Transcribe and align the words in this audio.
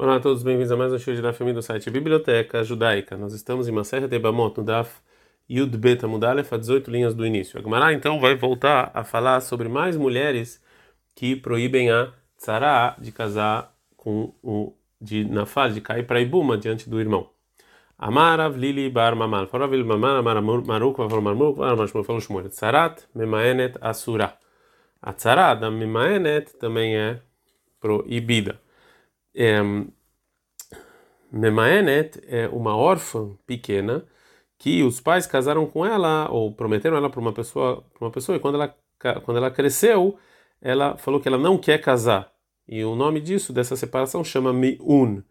Olá 0.00 0.14
a 0.14 0.20
todos, 0.20 0.44
bem-vindos 0.44 0.70
a 0.70 0.76
mais 0.76 0.92
um 0.92 0.98
show 1.00 1.12
de 1.12 1.20
Daf 1.20 1.42
do 1.52 1.60
site 1.60 1.90
Biblioteca 1.90 2.62
Judaica. 2.62 3.16
Nós 3.16 3.34
estamos 3.34 3.66
em 3.66 3.72
Maserha 3.72 4.06
Tebamot, 4.06 4.56
no 4.56 4.62
Daf 4.62 5.00
Yud 5.50 5.76
Bet 5.76 6.04
Amudalef, 6.04 6.54
a 6.54 6.56
18 6.56 6.88
linhas 6.88 7.14
do 7.14 7.26
início. 7.26 7.58
A 7.58 7.62
Gemara 7.64 7.92
então 7.92 8.20
vai 8.20 8.36
voltar 8.36 8.92
a 8.94 9.02
falar 9.02 9.40
sobre 9.40 9.68
mais 9.68 9.96
mulheres 9.96 10.62
que 11.16 11.34
proíbem 11.34 11.90
a 11.90 12.12
tzara 12.36 12.94
de 13.00 13.10
casar 13.10 13.74
com 13.96 14.32
o 14.40 14.72
de 15.00 15.24
nafal, 15.24 15.68
de 15.70 15.80
cair 15.80 16.06
para 16.06 16.20
Ibuma 16.20 16.56
diante 16.56 16.88
do 16.88 17.00
irmão. 17.00 17.30
Amarav 17.98 18.56
Lili 18.56 18.88
Bar 18.88 19.16
Mamal. 19.16 19.48
Faravil 19.48 19.84
Mamal, 19.84 20.18
Amar 20.18 20.40
Maruk, 20.40 20.96
Vavar 20.96 21.20
Marmuk, 21.20 21.58
Shmuel, 21.88 22.04
falou 22.04 22.20
Shmuel. 22.20 22.48
Tzarat 22.50 23.02
Memaenet 23.12 23.76
Asura. 23.80 24.38
A 25.02 25.12
tzara 25.12 25.54
da 25.54 25.68
Memaenet 25.68 26.56
também 26.56 26.96
é 26.96 27.20
proibida. 27.80 28.60
Memaenet 31.30 32.20
é 32.26 32.48
uma 32.48 32.76
órfã 32.76 33.36
pequena 33.46 34.04
que 34.58 34.82
os 34.82 35.00
pais 35.00 35.26
casaram 35.26 35.66
com 35.66 35.86
ela 35.86 36.28
ou 36.30 36.52
prometeram 36.52 36.96
ela 36.96 37.08
para 37.08 37.20
uma 37.20 37.32
pessoa, 37.32 37.84
para 37.94 38.06
uma 38.06 38.10
pessoa 38.10 38.36
e 38.36 38.40
quando 38.40 38.56
ela 38.56 38.74
quando 39.24 39.36
ela 39.36 39.50
cresceu, 39.50 40.18
ela 40.60 40.96
falou 40.96 41.20
que 41.20 41.28
ela 41.28 41.38
não 41.38 41.56
quer 41.56 41.78
casar. 41.78 42.32
E 42.66 42.84
o 42.84 42.94
nome 42.94 43.20
disso 43.20 43.52
dessa 43.52 43.76
separação 43.76 44.24
chama 44.24 44.52
miun, 44.52 45.22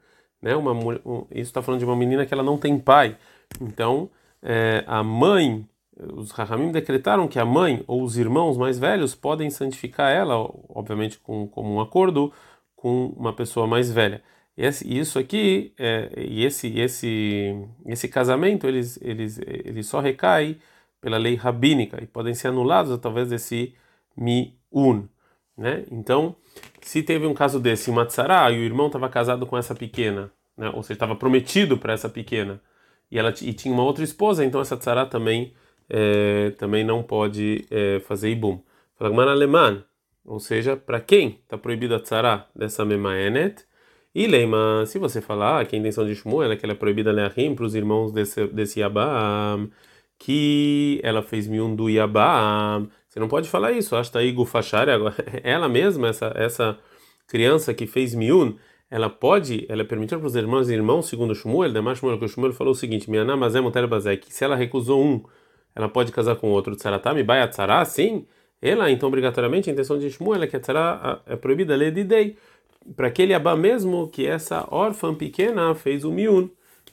né? 0.42 0.56
Uma 0.56 0.72
um, 0.72 1.28
isso 1.32 1.50
está 1.50 1.62
falando 1.62 1.80
de 1.80 1.86
uma 1.86 1.96
menina 1.96 2.26
que 2.26 2.34
ela 2.34 2.44
não 2.44 2.58
tem 2.58 2.80
pai. 2.80 3.18
Então, 3.62 4.10
é, 4.42 4.84
a 4.88 5.04
mãe, 5.04 5.68
os 6.14 6.32
Rahamim 6.32 6.72
decretaram 6.72 7.28
que 7.28 7.40
a 7.40 7.46
mãe 7.46 7.84
ou 7.88 8.04
os 8.04 8.18
irmãos 8.18 8.58
mais 8.58 8.80
velhos 8.80 9.14
podem 9.14 9.50
santificar 9.50 10.12
ela, 10.12 10.36
obviamente 10.70 11.20
com 11.20 11.48
como 11.48 11.74
um 11.74 11.82
acordo 11.82 12.32
com 12.78 13.08
uma 13.18 13.34
pessoa 13.34 13.68
mais 13.68 13.92
velha. 13.92 14.24
Esse, 14.56 14.88
isso 14.88 15.20
aqui 15.20 15.74
é, 15.78 16.10
e 16.18 16.46
esse 16.46 16.80
esse 16.80 17.54
esse 17.86 18.08
casamento 18.08 18.66
eles 18.68 19.00
eles 19.02 19.40
ele 19.40 19.84
só 19.84 20.00
recai 20.00 20.58
pela 21.02 21.18
lei 21.18 21.36
rabínica 21.36 22.02
e 22.02 22.08
podem 22.08 22.34
ser 22.34 22.48
anulados 22.50 22.92
através 22.92 23.30
desse 23.30 23.76
miun, 24.16 25.08
né? 25.58 25.86
Então, 25.92 26.36
se 26.82 27.04
teve 27.04 27.28
um 27.28 27.34
caso 27.34 27.60
desse, 27.60 27.90
uma 27.90 28.06
tzara, 28.06 28.52
e 28.52 28.60
o 28.60 28.64
irmão 28.64 28.88
estava 28.88 29.10
casado 29.10 29.46
com 29.46 29.58
essa 29.58 29.76
pequena, 29.76 30.32
né? 30.58 30.70
Ou 30.74 30.84
seja, 30.84 30.94
estava 30.94 31.16
prometido 31.16 31.78
para 31.78 31.94
essa 31.94 32.10
pequena 32.10 32.62
e 33.12 33.18
ela 33.20 33.34
e 33.42 33.54
tinha 33.54 33.74
uma 33.74 33.84
outra 33.84 34.04
esposa, 34.04 34.44
então 34.46 34.62
essa 34.62 34.78
tzara 34.78 35.06
também 35.06 35.54
é, 35.90 36.52
também 36.52 36.84
não 36.84 37.04
pode 37.04 37.66
é, 37.72 38.00
fazer 38.02 38.30
ibum. 38.30 38.62
Fala 38.96 39.32
alemã, 39.32 39.84
ou 40.28 40.40
seja, 40.40 40.76
para 40.76 41.00
quem 41.00 41.40
está 41.44 41.58
proibido 41.58 41.96
a 41.96 42.00
tzara 42.00 42.46
dessa 42.56 42.84
memaenet? 42.86 43.66
E 44.14 44.28
leima, 44.28 44.84
se 44.86 45.00
você 45.00 45.22
falar 45.22 45.66
que 45.66 45.76
a 45.76 45.80
intenção 45.80 46.06
de 46.06 46.16
Shmuel 46.16 46.52
é 46.52 46.56
que 46.58 46.66
ela 46.66 46.74
é 46.74 46.76
proibida 46.76 47.12
leahim 47.12 47.56
para 47.56 47.66
os 47.66 47.76
irmãos 47.76 48.12
desse, 48.12 48.46
desse 48.48 48.80
Yabam, 48.82 49.70
que 50.20 51.00
ela 51.04 51.22
fez 51.22 51.48
miun 51.48 51.76
do 51.76 51.90
Yabam, 51.90 52.90
você 53.08 53.20
não 53.20 53.28
pode 53.28 53.48
falar 53.48 53.72
isso. 53.72 53.96
Acho 53.96 54.12
que 54.12 54.18
aí 54.18 54.32
Gufachari, 54.32 54.92
ela 55.44 55.70
mesma, 55.70 56.10
essa, 56.10 56.34
essa 56.36 56.78
criança 57.28 57.74
que 57.74 57.88
fez 57.88 58.14
miun, 58.14 58.56
ela 58.90 59.10
pode, 59.10 59.66
ela 59.70 59.82
é 59.82 59.86
permitida 59.86 60.20
para 60.20 60.28
os 60.28 60.36
irmãos 60.36 60.70
e 60.70 60.74
irmãos, 60.74 61.08
segundo 61.08 61.36
Shmuel, 61.36 61.72
demais 61.72 62.00
Shmuel, 62.00 62.18
que 62.20 62.26
o 62.26 62.28
Shmuel 62.28 62.54
falou 62.54 62.72
o 62.72 62.76
seguinte: 62.76 63.10
Minha 63.10 63.24
namazé 63.24 63.60
que 64.18 64.34
se 64.34 64.44
ela 64.44 64.56
recusou 64.56 65.04
um, 65.04 65.24
ela 65.76 65.88
pode 65.88 66.12
casar 66.12 66.36
com 66.38 66.50
outro. 66.50 66.76
Tsaratami, 66.76 67.24
vai 67.24 67.48
tzara, 67.48 67.86
sim. 67.86 68.26
Ela, 68.62 68.90
então, 68.90 69.08
obrigatoriamente, 69.08 69.70
a 69.70 69.74
intenção 69.74 70.00
de 70.00 70.10
Shmuel 70.10 70.44
é 70.44 70.48
que 70.48 70.56
a 70.56 71.22
é 71.26 71.36
proibida, 71.36 71.76
lei 71.76 71.92
de 71.92 72.04
dei 72.04 72.38
para 72.96 73.08
aquele 73.08 73.34
Abá 73.34 73.56
mesmo 73.56 74.08
que 74.08 74.26
essa 74.26 74.66
órfã 74.72 75.14
pequena 75.14 75.76
fez 75.76 76.04
o 76.04 76.12
miun. 76.12 76.50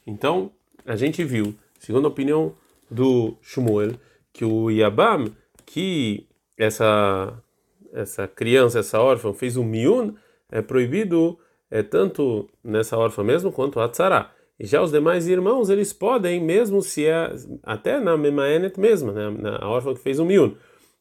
Então, 0.07 0.51
a 0.85 0.97
gente 0.97 1.23
viu, 1.25 1.55
segundo 1.79 2.07
a 2.07 2.09
opinião 2.09 2.55
do 2.91 3.37
Shmuel, 3.42 3.92
que 4.33 4.45
o 4.45 4.70
Yabam, 4.70 5.33
que 5.64 6.27
essa 6.58 7.41
essa 7.92 8.27
criança, 8.27 8.80
essa 8.80 9.01
órfã 9.01 9.33
fez 9.33 9.57
o 9.57 9.63
miun, 9.63 10.14
é 10.51 10.61
proibido 10.61 11.39
é 11.70 11.80
tanto 11.83 12.48
nessa 12.63 12.98
órfã 12.98 13.23
mesmo 13.23 13.53
quanto 13.53 13.79
a 13.80 13.89
tzara. 13.89 14.30
E 14.58 14.67
já 14.67 14.83
os 14.83 14.92
demais 14.92 15.29
irmãos, 15.29 15.69
eles 15.69 15.92
podem, 15.92 16.41
mesmo 16.41 16.83
se 16.83 17.07
é 17.07 17.33
até 17.63 17.98
na 17.98 18.17
Memaenet 18.17 18.79
mesmo, 18.79 19.13
né, 19.13 19.30
na 19.30 19.69
órfã 19.69 19.95
que 19.95 20.01
fez 20.01 20.19
o 20.19 20.24
miun. 20.24 20.55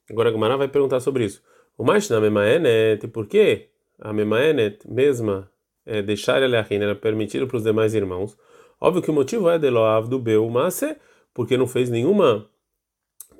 Agora 0.10 0.30
a 0.30 0.32
Gumara 0.32 0.58
vai 0.58 0.68
perguntar 0.68 1.00
sobre 1.00 1.26
isso. 1.26 1.42
O 1.78 1.84
mais 1.84 2.10
na 2.10 2.20
Memaenet, 2.20 3.08
por 3.08 3.26
quê? 3.28 3.70
a 4.00 4.12
Memaenet 4.12 4.80
mesma 4.86 5.50
é, 5.86 6.02
deixar 6.02 6.42
ela 6.42 6.58
era 6.70 6.96
permitido 6.96 7.48
para 7.48 7.58
os 7.58 7.64
demais 7.64 7.94
irmãos. 7.94 8.38
Óbvio 8.80 9.02
que 9.02 9.10
o 9.10 9.14
motivo 9.14 9.50
é 9.50 9.58
de 9.58 9.70
Loav 9.70 10.10
do 10.10 10.20
Beu 10.20 10.50
Mase, 10.50 10.98
porque 11.34 11.56
não 11.56 11.68
fez 11.68 11.90
nenhuma, 11.90 12.46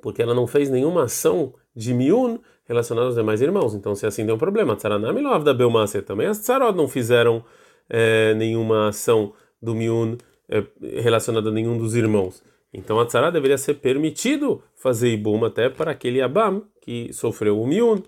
porque 0.02 0.22
ela 0.22 0.34
não 0.34 0.46
fez 0.46 0.70
nenhuma 0.70 1.04
ação 1.04 1.54
de 1.76 1.92
miun 1.92 2.38
relacionada 2.66 3.08
aos 3.08 3.14
demais 3.14 3.42
irmãos. 3.42 3.74
Então, 3.74 3.94
se 3.94 4.06
assim 4.06 4.24
tem 4.24 4.34
um 4.34 4.38
problema, 4.38 4.74
Tsaranami 4.74 5.20
Loav 5.20 5.44
da 5.44 5.52
Beu 5.52 5.70
Mase 5.70 6.00
também 6.00 6.26
as 6.26 6.38
Tsarod 6.38 6.76
não 6.76 6.88
fizeram 6.88 7.44
é, 7.88 8.32
nenhuma 8.34 8.88
ação 8.88 9.34
do 9.60 9.74
miun 9.74 10.16
é, 10.48 10.64
relacionada 11.00 11.50
a 11.50 11.52
nenhum 11.52 11.76
dos 11.76 11.94
irmãos. 11.94 12.42
Então, 12.74 12.98
a 12.98 13.06
Tzara 13.06 13.30
deveria 13.30 13.56
ser 13.56 13.74
permitido 13.74 14.62
fazer 14.74 15.10
ibum 15.10 15.44
até 15.44 15.70
para 15.70 15.92
aquele 15.92 16.20
Abam 16.20 16.64
que 16.84 17.12
sofreu 17.12 17.60
o 17.60 17.66
miun. 17.66 18.02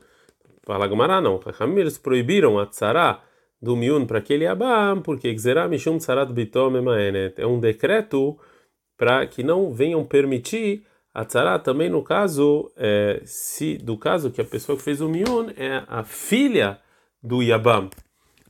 Fala 0.64 0.86
Gamara, 0.86 1.20
não. 1.20 1.40
Eles 1.76 1.96
proibiram 1.96 2.58
a 2.58 2.66
tzara 2.66 3.20
do 3.62 3.74
miun 3.74 4.04
para 4.04 4.18
aquele 4.18 4.46
abam, 4.46 5.00
porque 5.00 5.32
Gzerah 5.32 5.68
Mishum 5.68 5.96
Tzarat 5.96 6.30
Bitom 6.32 6.76
Emaenet. 6.76 7.40
É 7.40 7.46
um 7.46 7.58
decreto 7.58 8.36
para 8.98 9.26
que 9.26 9.42
não 9.42 9.72
venham 9.72 10.04
permitir 10.04 10.84
a 11.14 11.24
tzara 11.24 11.58
também 11.58 11.88
no 11.88 12.02
caso, 12.02 12.70
é, 12.76 13.22
se 13.24 13.78
do 13.78 13.96
caso 13.96 14.30
que 14.30 14.40
a 14.40 14.44
pessoa 14.44 14.76
que 14.76 14.82
fez 14.82 15.00
o 15.00 15.08
miun 15.08 15.50
é 15.56 15.82
a 15.88 16.02
filha 16.02 16.78
do 17.22 17.42
Yabam. 17.42 17.88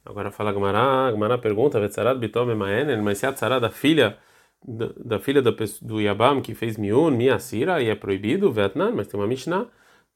Agora 0.04 0.30
fala 0.32 0.52
Gamara, 0.52 1.12
Gamara 1.12 1.38
pergunta, 1.38 1.78
mas 1.78 3.18
se 3.18 3.26
a 3.26 3.32
tzara 3.32 3.60
da 3.60 3.70
filha 3.70 4.18
da, 4.66 4.90
da 4.96 5.18
filha 5.18 5.40
da, 5.40 5.52
do 5.82 6.00
Yabam 6.00 6.40
que 6.40 6.54
fez 6.54 6.76
miun, 6.76 7.10
Miasira, 7.10 7.82
e 7.82 7.88
é 7.88 7.94
proibido, 7.94 8.50
Vietnã, 8.52 8.90
mas 8.94 9.06
tem 9.06 9.18
uma 9.18 9.26
Mishnah 9.26 9.66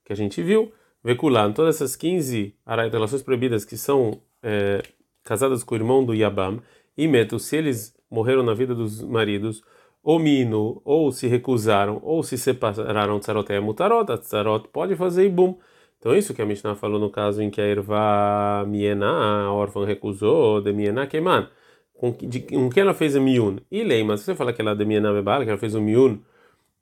que 0.05 0.13
a 0.13 0.17
gente 0.17 0.43
viu 0.43 0.73
Vekulan, 1.03 1.53
todas 1.53 1.77
essas 1.77 1.97
15 1.97 2.55
relações 2.93 3.23
proibidas 3.23 3.65
que 3.65 3.77
são 3.77 4.21
é, 4.43 4.83
casadas 5.25 5.63
com 5.63 5.75
o 5.75 5.79
irmão 5.79 6.05
do 6.05 6.15
Yabam, 6.15 6.61
e 6.97 7.09
meto, 7.09 7.39
se 7.39 7.57
eles 7.57 7.95
morreram 8.11 8.43
na 8.43 8.53
vida 8.53 8.75
dos 8.75 9.03
maridos, 9.03 9.63
ou 10.03 10.19
minu, 10.19 10.81
ou 10.85 11.13
se 11.13 11.27
recusaram, 11.27 12.01
ou 12.03 12.23
se 12.23 12.37
separaram 12.37 13.19
de 13.19 13.25
Tzarot 13.25 13.53
e 13.53 13.61
Mutarot, 13.61 14.11
a 14.13 14.69
pode 14.73 14.97
fazer 14.97 15.27
ibum. 15.27 15.59
Então, 15.99 16.17
isso 16.17 16.33
que 16.35 16.41
a 16.41 16.47
Mishnah 16.47 16.75
falou 16.75 16.99
no 16.99 17.11
caso 17.11 17.43
em 17.43 17.51
que 17.51 17.61
a 17.61 17.65
Erva 17.65 18.65
Miena, 18.67 19.45
a 19.45 19.53
órfã, 19.53 19.85
recusou, 19.85 20.61
de 20.61 20.73
Miena 20.73 21.07
Keman. 21.07 21.49
Com, 22.01 22.13
de, 22.13 22.41
com 22.41 22.71
quem 22.71 22.81
ela 22.81 22.95
fez 22.95 23.15
a 23.15 23.21
miun? 23.21 23.59
E 23.71 23.85
lei, 23.85 24.03
mas 24.03 24.23
você 24.23 24.35
falar 24.35 24.55
que 24.55 24.63
ela 24.63 24.75
de 24.75 24.87
Miena 24.87 25.13
Bebala, 25.13 25.45
que 25.45 25.51
ela 25.51 25.59
fez 25.59 25.75
o 25.75 25.83
miun 25.83 26.17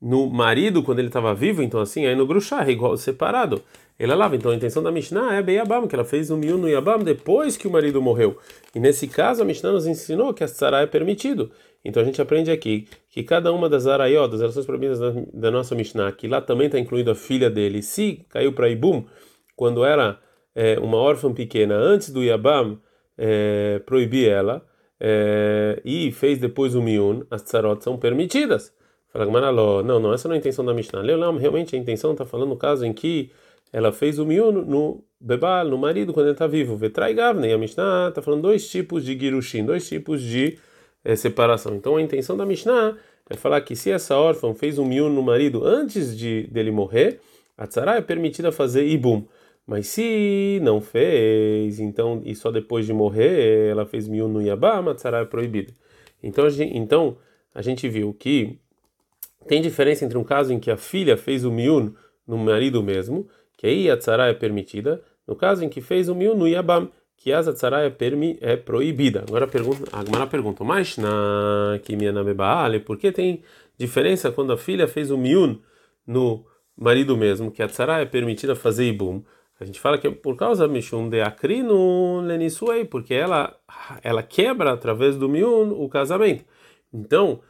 no 0.00 0.30
marido 0.30 0.80
quando 0.80 1.00
ele 1.00 1.08
estava 1.08 1.34
vivo, 1.34 1.60
então 1.60 1.80
assim, 1.80 2.06
aí 2.06 2.14
no 2.14 2.24
Grushah, 2.24 2.70
igual 2.70 2.96
separado. 2.96 3.60
Ele 3.98 4.14
lava. 4.14 4.36
Então 4.36 4.52
a 4.52 4.54
intenção 4.54 4.80
da 4.80 4.92
Mishnah 4.92 5.34
é 5.34 5.42
Beyabam, 5.42 5.88
que 5.88 5.96
ela 5.96 6.04
fez 6.04 6.30
um 6.30 6.36
miun 6.36 6.56
no 6.56 6.68
Yabam 6.68 7.02
depois 7.02 7.56
que 7.56 7.66
o 7.66 7.70
marido 7.70 8.00
morreu. 8.00 8.38
E 8.72 8.78
nesse 8.78 9.08
caso 9.08 9.42
a 9.42 9.44
Mishnah 9.44 9.72
nos 9.72 9.88
ensinou 9.88 10.32
que 10.32 10.44
a 10.44 10.46
tzara 10.46 10.82
é 10.82 10.86
permitido. 10.86 11.50
Então 11.84 12.00
a 12.00 12.06
gente 12.06 12.22
aprende 12.22 12.52
aqui 12.52 12.86
que 13.10 13.24
cada 13.24 13.52
uma 13.52 13.68
das 13.68 13.88
araió, 13.88 14.28
das 14.28 14.38
relações 14.38 14.66
proibidas 14.66 15.00
da, 15.00 15.12
da, 15.34 15.50
nossa 15.50 15.74
Mishnah, 15.74 16.12
que 16.12 16.28
lá 16.28 16.40
também 16.40 16.66
está 16.66 16.78
incluída 16.78 17.10
a 17.10 17.16
filha 17.16 17.50
dele, 17.50 17.82
se 17.82 18.24
caiu 18.28 18.52
para 18.52 18.68
Ibum, 18.68 19.04
quando 19.56 19.84
era 19.84 20.20
é, 20.54 20.78
uma 20.78 20.96
órfã 20.96 21.32
pequena, 21.32 21.74
antes 21.74 22.08
do 22.10 22.22
Yabam 22.22 22.78
é, 23.16 23.80
proibir 23.84 24.28
ela, 24.28 24.64
é, 25.00 25.80
e 25.84 26.10
fez 26.12 26.38
depois 26.38 26.74
o 26.74 26.82
miun, 26.82 27.22
as 27.30 27.42
tzarot 27.42 27.82
são 27.82 27.96
permitidas. 27.96 28.72
Fala, 29.12 29.26
não, 29.26 30.00
não, 30.00 30.12
essa 30.12 30.28
não 30.28 30.34
é 30.34 30.38
a 30.38 30.40
intenção 30.40 30.64
da 30.64 30.74
Mishnah. 30.74 31.02
Não, 31.02 31.36
realmente 31.36 31.74
a 31.74 31.78
intenção 31.78 32.12
está 32.12 32.26
falando 32.26 32.50
no 32.50 32.56
caso 32.56 32.84
em 32.84 32.92
que 32.92 33.30
ela 33.72 33.92
fez 33.92 34.18
o 34.18 34.26
miun 34.26 34.52
no 34.52 35.04
bebal, 35.20 35.66
no 35.66 35.78
marido, 35.78 36.12
quando 36.12 36.26
ele 36.26 36.32
está 36.32 36.46
vivo. 36.46 36.76
Vetrai 36.76 37.14
gavne, 37.14 37.52
a 37.52 37.58
Mishnah 37.58 38.08
está 38.08 38.22
falando 38.22 38.42
dois 38.42 38.68
tipos 38.68 39.04
de 39.04 39.18
girushin, 39.18 39.64
dois 39.64 39.88
tipos 39.88 40.20
de 40.22 40.58
é, 41.04 41.16
separação. 41.16 41.74
Então 41.74 41.96
a 41.96 42.02
intenção 42.02 42.36
da 42.36 42.44
Mishnah 42.44 42.96
é 43.30 43.36
falar 43.36 43.60
que 43.60 43.76
se 43.76 43.90
essa 43.90 44.16
órfã 44.16 44.54
fez 44.54 44.78
um 44.78 44.84
miun 44.84 45.08
no 45.08 45.22
marido 45.22 45.64
antes 45.64 46.16
de 46.16 46.46
dele 46.48 46.70
morrer, 46.70 47.20
a 47.56 47.66
tzara 47.66 47.96
é 47.96 48.00
permitida 48.00 48.52
fazer 48.52 48.86
ibum. 48.86 49.26
Mas 49.68 49.86
se 49.88 50.58
não 50.62 50.80
fez, 50.80 51.78
então 51.78 52.22
e 52.24 52.34
só 52.34 52.50
depois 52.50 52.86
de 52.86 52.92
morrer 52.94 53.68
ela 53.70 53.84
fez 53.84 54.08
miun 54.08 54.26
no 54.26 54.40
yabam, 54.40 54.88
a 54.88 54.94
tzara 54.94 55.18
é 55.18 55.24
proibida. 55.26 55.74
Então 56.22 56.46
a 56.46 56.50
gente, 56.50 56.74
então 56.74 57.18
a 57.54 57.60
gente 57.60 57.86
viu 57.86 58.14
que 58.14 58.58
tem 59.46 59.60
diferença 59.60 60.06
entre 60.06 60.16
um 60.16 60.24
caso 60.24 60.54
em 60.54 60.58
que 60.58 60.70
a 60.70 60.76
filha 60.78 61.18
fez 61.18 61.44
o 61.44 61.52
miun 61.52 61.92
no 62.26 62.38
marido 62.38 62.82
mesmo 62.82 63.28
que 63.58 63.66
aí 63.66 63.90
a 63.90 63.96
tzara 63.96 64.28
é 64.28 64.32
permitida, 64.32 65.02
no 65.26 65.34
caso 65.34 65.64
em 65.64 65.68
que 65.68 65.82
fez 65.82 66.08
o 66.08 66.14
miun 66.14 66.34
no 66.34 66.46
yabam, 66.46 66.88
que 67.16 67.32
a 67.32 67.42
tzara 67.42 67.84
é, 67.84 67.92
é 68.40 68.56
proibida. 68.56 69.24
Agora 69.28 69.48
pergunta, 69.48 69.84
a 69.92 70.26
pergunta, 70.26 70.64
mas 70.64 70.96
na 70.96 71.78
que 71.82 71.96
minha 71.96 72.14
por 72.86 72.96
que 72.96 73.10
tem 73.10 73.42
diferença 73.76 74.30
quando 74.30 74.52
a 74.52 74.56
filha 74.56 74.86
fez 74.86 75.10
o 75.10 75.18
miun 75.18 75.58
no 76.06 76.46
marido 76.76 77.16
mesmo, 77.16 77.50
que 77.50 77.60
a 77.60 77.68
tzara 77.68 78.00
é 78.00 78.06
permitida 78.06 78.54
fazer 78.54 78.84
ibum? 78.84 79.24
A 79.60 79.64
gente 79.64 79.80
fala 79.80 79.98
que 79.98 80.06
é 80.06 80.10
por 80.10 80.36
causa 80.36 80.68
mishum 80.68 81.08
de 81.08 81.20
akrinu 81.20 82.20
lenisuei, 82.20 82.84
porque 82.84 83.14
ela 83.14 83.56
ela 84.02 84.22
quebra 84.22 84.72
através 84.72 85.16
do 85.16 85.28
miun 85.28 85.70
o 85.72 85.88
casamento. 85.88 86.44
Então, 86.92 87.40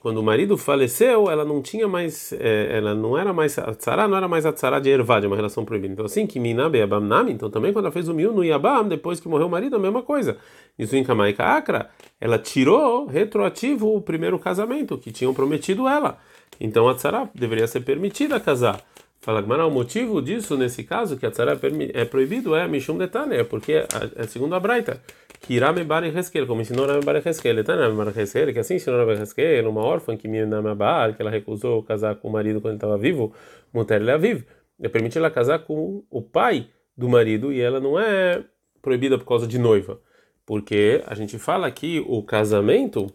quando 0.00 0.18
o 0.18 0.22
marido 0.22 0.56
faleceu, 0.56 1.28
ela 1.28 1.44
não 1.44 1.60
tinha 1.60 1.88
mais, 1.88 2.32
é, 2.32 2.76
ela 2.76 2.94
não 2.94 3.18
era 3.18 3.32
mais 3.32 3.58
a 3.58 3.74
tzara, 3.74 4.06
não 4.06 4.16
era 4.16 4.28
mais 4.28 4.46
a 4.46 4.52
tzara 4.52 4.80
de 4.80 4.88
ervá, 4.90 5.18
de 5.18 5.26
uma 5.26 5.34
relação 5.34 5.64
proibida. 5.64 5.92
Então 5.92 6.06
assim, 6.06 6.24
que 6.26 6.38
minabe 6.38 6.78
yabam 6.78 7.00
nami, 7.00 7.32
então 7.32 7.50
também 7.50 7.72
quando 7.72 7.86
ela 7.86 7.92
fez 7.92 8.06
o 8.08 8.14
miun 8.14 8.32
no 8.32 8.44
yabam, 8.44 8.86
depois 8.86 9.18
que 9.18 9.26
morreu 9.26 9.48
o 9.48 9.50
marido, 9.50 9.74
a 9.74 9.78
mesma 9.78 10.02
coisa. 10.02 10.36
Isso 10.78 10.94
em 10.94 11.02
kamaika 11.02 11.42
akra, 11.42 11.90
ela 12.20 12.38
tirou 12.38 13.06
retroativo 13.06 13.96
o 13.96 14.00
primeiro 14.00 14.38
casamento 14.38 14.96
que 14.98 15.10
tinham 15.10 15.34
prometido 15.34 15.88
ela. 15.88 16.18
Então 16.60 16.88
a 16.88 16.94
tzara 16.94 17.28
deveria 17.34 17.66
ser 17.66 17.80
permitida 17.80 18.38
casar. 18.38 18.80
Fala 19.24 19.40
Gmará, 19.40 19.66
o 19.66 19.70
motivo 19.70 20.20
disso, 20.20 20.54
nesse 20.54 20.84
caso, 20.84 21.16
que 21.16 21.24
a 21.24 21.30
tzara 21.30 21.58
é 21.94 22.04
proibido, 22.04 22.54
é 22.54 22.68
Mishum 22.68 22.98
Detane, 22.98 23.36
é 23.36 23.42
porque, 23.42 23.72
é, 23.72 23.86
é 24.16 24.24
segundo 24.24 24.54
a 24.54 24.60
Braita, 24.60 25.00
que 25.40 25.54
Irame 25.54 25.82
Bar 25.82 26.04
Heskel, 26.04 26.46
como 26.46 26.60
ensinou 26.60 26.84
Rame 26.84 27.02
Bar 27.02 27.26
Heskel, 27.26 27.54
Detane 27.56 27.96
Bar 27.96 28.12
Heskel, 28.14 28.52
que 28.52 28.58
assim 28.58 28.74
ensinou 28.74 28.98
Rame 28.98 29.22
Heskel, 29.22 29.66
uma 29.70 29.80
órfã 29.80 30.14
que 30.14 30.28
Minam 30.28 30.76
Bar, 30.76 31.16
que 31.16 31.22
ela 31.22 31.30
recusou 31.30 31.82
casar 31.82 32.16
com 32.16 32.28
o 32.28 32.32
marido 32.32 32.60
quando 32.60 32.74
estava 32.74 32.98
vivo, 32.98 33.32
Muter 33.72 34.02
Leaviv, 34.02 34.44
é 34.78 34.90
permitir 34.90 35.16
ela 35.16 35.30
casar 35.30 35.60
com 35.60 36.04
o 36.10 36.20
pai 36.20 36.68
do 36.94 37.08
marido 37.08 37.50
e 37.50 37.62
ela 37.62 37.80
não 37.80 37.98
é 37.98 38.44
proibida 38.82 39.16
por 39.16 39.24
causa 39.24 39.46
de 39.46 39.58
noiva, 39.58 39.98
porque 40.44 41.02
a 41.06 41.14
gente 41.14 41.38
fala 41.38 41.70
que 41.70 42.04
o 42.06 42.22
casamento 42.22 43.10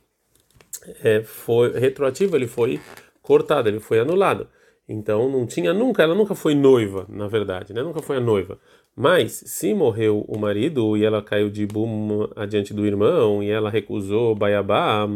é, 1.04 1.22
foi 1.22 1.78
retroativo, 1.78 2.36
ele 2.36 2.48
foi 2.48 2.80
cortado, 3.22 3.70
ele 3.70 3.80
foi 3.80 4.00
anulado. 4.00 4.48
Então 4.92 5.30
não 5.30 5.46
tinha 5.46 5.72
nunca, 5.72 6.02
ela 6.02 6.16
nunca 6.16 6.34
foi 6.34 6.56
noiva, 6.56 7.06
na 7.08 7.28
verdade, 7.28 7.74
né? 7.74 7.84
Nunca 7.84 8.02
foi 8.02 8.18
a 8.18 8.20
noiva. 8.20 8.58
Mas 8.96 9.34
se 9.46 9.72
morreu 9.72 10.26
o 10.28 10.40
marido 10.40 10.98
e 10.98 11.06
ela 11.06 11.22
caiu 11.22 11.48
de 11.48 11.68
bum 11.68 12.28
adiante 12.36 12.74
do 12.74 12.84
irmão 12.84 13.44
e 13.44 13.52
ela 13.52 13.70
recusou 13.70 14.34
Baiabá, 14.34 15.08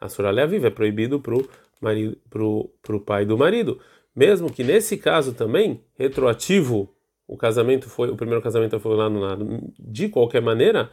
a 0.00 0.08
Suralé 0.08 0.46
viva 0.46 0.68
é 0.68 0.70
proibido 0.70 1.20
pro 1.20 1.46
marido, 1.82 2.16
pro, 2.30 2.70
pro 2.82 2.98
pai 2.98 3.26
do 3.26 3.36
marido. 3.36 3.78
Mesmo 4.16 4.50
que 4.50 4.64
nesse 4.64 4.96
caso 4.96 5.34
também 5.34 5.84
retroativo, 5.98 6.88
o 7.28 7.36
casamento 7.36 7.90
foi, 7.90 8.08
o 8.08 8.16
primeiro 8.16 8.42
casamento 8.42 8.80
foi 8.80 8.96
lá 8.96 9.10
no 9.10 9.20
lado. 9.20 9.70
De 9.78 10.08
qualquer 10.08 10.40
maneira, 10.40 10.90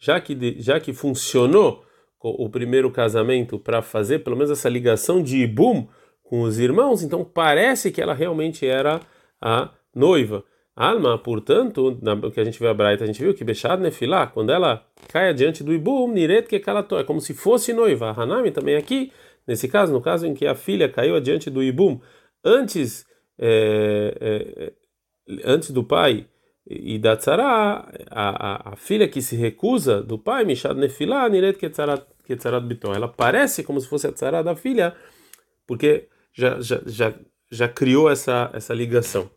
já 0.00 0.20
que 0.20 0.56
já 0.60 0.80
que 0.80 0.92
funcionou 0.92 1.84
o 2.20 2.50
primeiro 2.50 2.90
casamento 2.90 3.56
para 3.56 3.82
fazer 3.82 4.18
pelo 4.24 4.34
menos 4.34 4.50
essa 4.50 4.68
ligação 4.68 5.22
de 5.22 5.38
ibum 5.38 5.86
com 6.28 6.42
os 6.42 6.58
irmãos, 6.58 7.02
então 7.02 7.24
parece 7.24 7.90
que 7.90 8.02
ela 8.02 8.12
realmente 8.12 8.66
era 8.66 9.00
a 9.40 9.70
noiva. 9.94 10.44
Alma, 10.76 11.18
portanto, 11.18 11.98
na, 12.02 12.30
que 12.30 12.38
a 12.38 12.44
gente 12.44 12.58
viu 12.58 12.68
a 12.68 12.74
Braita, 12.74 13.02
a 13.02 13.06
gente 13.06 13.20
viu 13.20 13.34
que 13.34 13.42
Bechad 13.42 13.80
Nefilá, 13.80 14.26
quando 14.26 14.50
ela 14.50 14.86
cai 15.08 15.30
adiante 15.30 15.64
do 15.64 15.72
Ibum, 15.72 16.12
Niret 16.12 16.46
que 16.46 16.56
é 16.56 17.04
como 17.04 17.20
se 17.20 17.34
fosse 17.34 17.72
noiva. 17.72 18.10
A 18.10 18.22
Hanami 18.22 18.50
também 18.50 18.76
aqui, 18.76 19.10
nesse 19.46 19.66
caso, 19.68 19.92
no 19.92 20.00
caso 20.00 20.26
em 20.26 20.34
que 20.34 20.46
a 20.46 20.54
filha 20.54 20.88
caiu 20.88 21.16
adiante 21.16 21.50
do 21.50 21.62
Ibum, 21.62 21.98
antes, 22.44 23.06
é, 23.38 24.14
é, 24.20 24.72
antes 25.44 25.70
do 25.70 25.82
pai 25.82 26.26
e 26.64 26.98
da 26.98 27.16
Tzara, 27.16 27.42
a, 28.10 28.68
a, 28.68 28.72
a, 28.74 28.76
filha 28.76 29.08
que 29.08 29.22
se 29.22 29.34
recusa 29.34 30.02
do 30.02 30.18
pai, 30.18 30.44
Mishad 30.44 30.76
Nefilá, 30.76 31.26
Niret 31.28 31.58
Ketzarat 31.58 32.66
Bitó, 32.66 32.92
ela 32.92 33.08
parece 33.08 33.64
como 33.64 33.80
se 33.80 33.88
fosse 33.88 34.06
a 34.06 34.12
Tzara 34.12 34.44
da 34.44 34.54
filha, 34.54 34.94
porque 35.66 36.08
já, 36.38 36.60
já, 36.60 36.80
já, 36.86 37.14
já 37.50 37.68
criou 37.68 38.08
essa, 38.08 38.48
essa 38.52 38.72
ligação. 38.72 39.28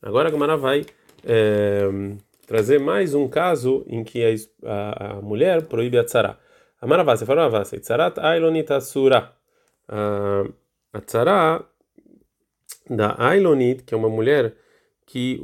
Agora 0.00 0.28
a 0.28 0.30
Gamara 0.30 0.56
vai 0.56 0.86
é, 1.24 1.88
trazer 2.46 2.78
mais 2.78 3.12
um 3.12 3.26
caso 3.28 3.84
em 3.88 4.04
que 4.04 4.24
a, 4.24 4.70
a, 4.70 5.12
a 5.14 5.20
mulher 5.20 5.62
proíbe 5.62 5.98
a 5.98 6.04
tzara. 6.04 6.38
A 6.80 6.86
maravase, 6.86 7.26
faravase, 7.26 7.80
tzarat 7.80 8.18
ailonita 8.18 8.80
sura. 8.80 9.32
A 9.88 11.00
tzara 11.00 11.64
da 12.88 13.16
ailonit, 13.18 13.82
que 13.82 13.94
é 13.94 13.96
uma 13.96 14.08
mulher 14.08 14.54
que, 15.06 15.40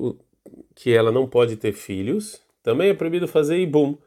que 0.76 0.92
ela 0.92 1.10
não 1.10 1.26
pode 1.26 1.56
ter 1.56 1.72
filhos, 1.72 2.40
também 2.62 2.90
é 2.90 2.94
proibido 2.94 3.26
fazer 3.26 3.58
ibum. 3.58 3.98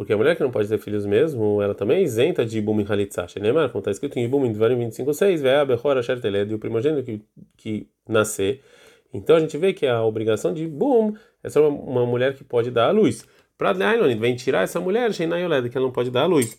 Porque 0.00 0.14
a 0.14 0.16
mulher 0.16 0.34
que 0.34 0.42
não 0.42 0.50
pode 0.50 0.66
ter 0.66 0.78
filhos 0.78 1.04
mesmo, 1.04 1.60
ela 1.60 1.74
também 1.74 1.98
é 1.98 2.02
isenta 2.02 2.42
de 2.42 2.56
Ibum 2.56 2.80
e 2.80 2.86
Halitzah. 2.88 3.26
Lembra? 3.36 3.68
Como 3.68 3.80
está 3.80 3.90
escrito 3.90 4.18
em 4.18 4.24
Ibum 4.24 4.46
em 4.46 4.52
Dvarim 4.52 4.78
25.6, 4.88 5.42
Ve'a 5.42 5.62
Bechor 5.62 5.98
Asher 5.98 6.18
Teled, 6.18 6.54
o 6.54 6.58
primogênito 6.58 7.02
que, 7.02 7.20
que 7.54 7.86
nascer. 8.08 8.62
Então 9.12 9.36
a 9.36 9.40
gente 9.40 9.58
vê 9.58 9.74
que 9.74 9.86
a 9.86 10.02
obrigação 10.02 10.54
de 10.54 10.64
Ibum 10.64 11.14
é 11.44 11.50
só 11.50 11.68
uma, 11.68 11.78
uma 11.78 12.06
mulher 12.06 12.34
que 12.34 12.42
pode 12.42 12.70
dar 12.70 12.88
a 12.88 12.90
luz. 12.92 13.26
Para 13.58 13.72
Leilon, 13.72 14.18
vem 14.18 14.34
tirar 14.34 14.62
essa 14.62 14.80
mulher, 14.80 15.12
Sheinayoled, 15.12 15.68
que 15.68 15.76
ela 15.76 15.84
não 15.84 15.92
pode 15.92 16.10
dar 16.10 16.22
a 16.22 16.26
luz. 16.26 16.58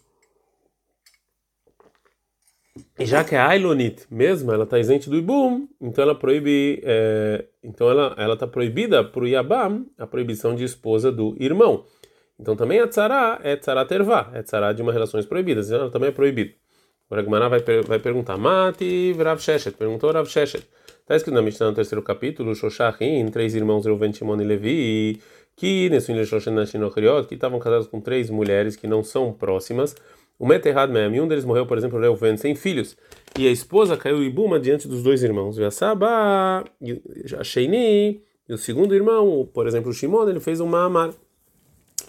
E 2.99 3.07
já 3.07 3.23
que 3.23 3.35
a 3.35 3.47
Ailonit 3.47 4.05
mesmo, 4.11 4.51
ela 4.51 4.65
está 4.65 4.77
isente 4.77 5.09
do 5.09 5.17
Ibum, 5.17 5.67
então 5.81 6.03
ela 6.03 6.13
proíbe, 6.13 6.79
é, 6.83 7.45
então 7.63 7.89
ela 7.89 8.35
está 8.35 8.45
proibida 8.45 9.03
para 9.03 9.23
o 9.23 9.27
Yabam 9.27 9.87
a 9.97 10.05
proibição 10.05 10.53
de 10.53 10.63
esposa 10.63 11.11
do 11.11 11.35
irmão. 11.39 11.85
Então 12.41 12.55
também 12.55 12.79
a 12.79 12.87
tzara 12.87 13.39
é 13.43 13.55
tzara 13.55 13.85
tervá, 13.85 14.31
é 14.33 14.41
tzara 14.41 14.73
de 14.73 14.81
uma 14.81 14.91
relações 14.91 15.27
proibidas, 15.27 15.71
ela 15.71 15.91
também 15.91 16.09
é 16.09 16.11
proibido. 16.11 16.53
Agora 17.05 17.21
a 17.21 17.23
Gemara 17.23 17.49
vai, 17.49 17.59
vai 17.83 17.99
perguntar, 17.99 18.37
Mati 18.37 19.13
Rav 19.13 19.39
Sheshet, 19.39 19.77
perguntou 19.77 20.11
Rav 20.11 20.27
Sheshet. 20.27 20.67
Está 21.01 21.15
escrito 21.15 21.35
na 21.35 21.41
Mishnah 21.41 21.67
no 21.67 21.75
terceiro 21.75 22.01
capítulo, 22.01 22.55
Shoshachim, 22.55 23.27
três 23.27 23.53
irmãos 23.53 23.85
Reuven, 23.85 24.11
Shimon 24.11 24.41
e 24.41 24.43
Levi, 24.43 25.21
que 25.55 25.89
que 27.27 27.35
estavam 27.35 27.59
casados 27.59 27.87
com 27.87 28.01
três 28.01 28.29
mulheres 28.29 28.75
que 28.75 28.87
não 28.87 29.03
são 29.03 29.31
próximas. 29.31 29.95
O 30.39 30.47
Meterhad 30.47 30.91
Mem, 30.91 31.21
um 31.21 31.27
deles 31.27 31.45
morreu, 31.45 31.67
por 31.67 31.77
exemplo, 31.77 31.99
Reuven, 31.99 32.37
sem 32.37 32.55
filhos, 32.55 32.97
e 33.37 33.47
a 33.47 33.51
esposa 33.51 33.95
caiu 33.95 34.23
em 34.23 34.29
Buma 34.31 34.59
diante 34.59 34.87
dos 34.87 35.03
dois 35.03 35.21
irmãos. 35.21 35.59
E 35.59 35.63
a 35.63 36.63
a 37.37 37.43
Sheini, 37.43 38.23
e 38.49 38.53
o 38.53 38.57
segundo 38.57 38.95
irmão, 38.95 39.47
por 39.53 39.67
exemplo, 39.67 39.91
o 39.91 39.93
Shimon, 39.93 40.27
ele 40.27 40.39
fez 40.39 40.59
um 40.59 40.65
Maamar 40.65 41.11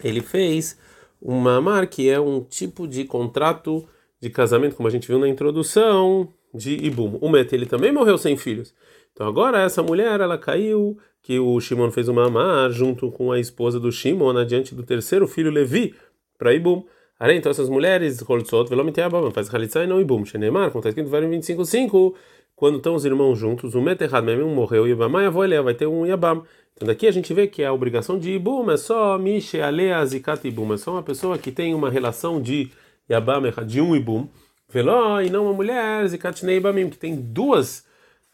ele 0.03 0.21
fez 0.21 0.79
um 1.21 1.37
mamar, 1.37 1.89
que 1.89 2.09
é 2.09 2.21
um 2.21 2.43
tipo 2.43 2.87
de 2.87 3.05
contrato 3.05 3.87
de 4.21 4.31
casamento, 4.31 4.77
como 4.77 4.89
a 4.89 4.91
gente 4.91 5.09
viu 5.09 5.19
na 5.19 5.29
introdução 5.29 6.29
de 6.55 6.75
Ibum. 6.85 7.19
O 7.21 7.29
Met, 7.29 7.55
ele 7.55 7.67
também 7.67 7.93
morreu 7.93 8.19
sem 8.19 8.37
filhos. 8.37 8.75
Então 9.13 9.27
agora 9.27 9.61
essa 9.61 9.83
mulher, 9.83 10.21
ela 10.21 10.39
caiu, 10.39 10.97
que 11.23 11.39
o 11.39 11.61
Shimon 11.61 11.91
fez 11.91 12.09
uma 12.09 12.29
mamar 12.29 12.71
junto 12.71 13.11
com 13.11 13.31
a 13.31 13.39
esposa 13.39 13.79
do 13.79 13.93
Shimon, 13.93 14.37
adiante 14.37 14.75
do 14.75 14.83
terceiro 14.83 15.27
filho 15.29 15.51
Levi, 15.51 15.95
para 16.37 16.53
Ibum. 16.53 16.85
Então 17.21 17.51
essas 17.51 17.69
mulheres, 17.69 18.21
Holtzot, 18.21 18.69
Velomiteyabam, 18.69 19.31
faz 19.31 19.53
Halitzai 19.53 19.87
não 19.87 20.01
Ibum. 20.01 20.25
Shenemar, 20.25 20.73
como 20.73 20.81
está 20.81 20.89
escrito 20.89 21.09
no 21.09 21.37
25.5, 21.37 22.15
quando 22.63 22.77
estão 22.77 22.95
os 22.95 23.05
irmãos 23.05 23.37
juntos, 23.37 23.75
o 23.75 23.83
Meterhad 23.83 24.25
mesmo 24.25 24.47
morreu, 24.47 24.87
e 24.87 24.91
Yabamai 24.91 25.27
avó 25.27 25.41
vai 25.65 25.75
ter 25.75 25.89
um 25.89 26.07
Yabam. 26.07 26.45
Então 26.77 26.87
daqui 26.87 27.09
a 27.09 27.11
gente 27.11 27.35
vê 27.35 27.49
que 27.49 27.65
a 27.65 27.73
obrigação 27.73 28.17
de 28.17 28.31
Ibum 28.31 28.71
é 28.71 28.77
só 28.77 29.19
Mishe 29.19 29.61
Alea 29.61 30.07
Zikat 30.07 30.47
Ibum, 30.47 30.73
é 30.73 30.77
só 30.77 30.93
uma 30.93 31.03
pessoa 31.03 31.37
que 31.37 31.51
tem 31.51 31.75
uma 31.75 31.91
relação 31.91 32.41
de 32.41 32.71
Yabam, 33.11 33.51
de 33.67 33.81
um 33.81 33.97
Ibum, 33.97 34.29
Veló, 34.69 35.21
e 35.21 35.29
não 35.29 35.47
uma 35.47 35.53
mulher, 35.53 36.07
Zikat 36.07 36.47
Neibamim, 36.47 36.89
que 36.89 36.97
tem 36.97 37.17
duas, 37.17 37.85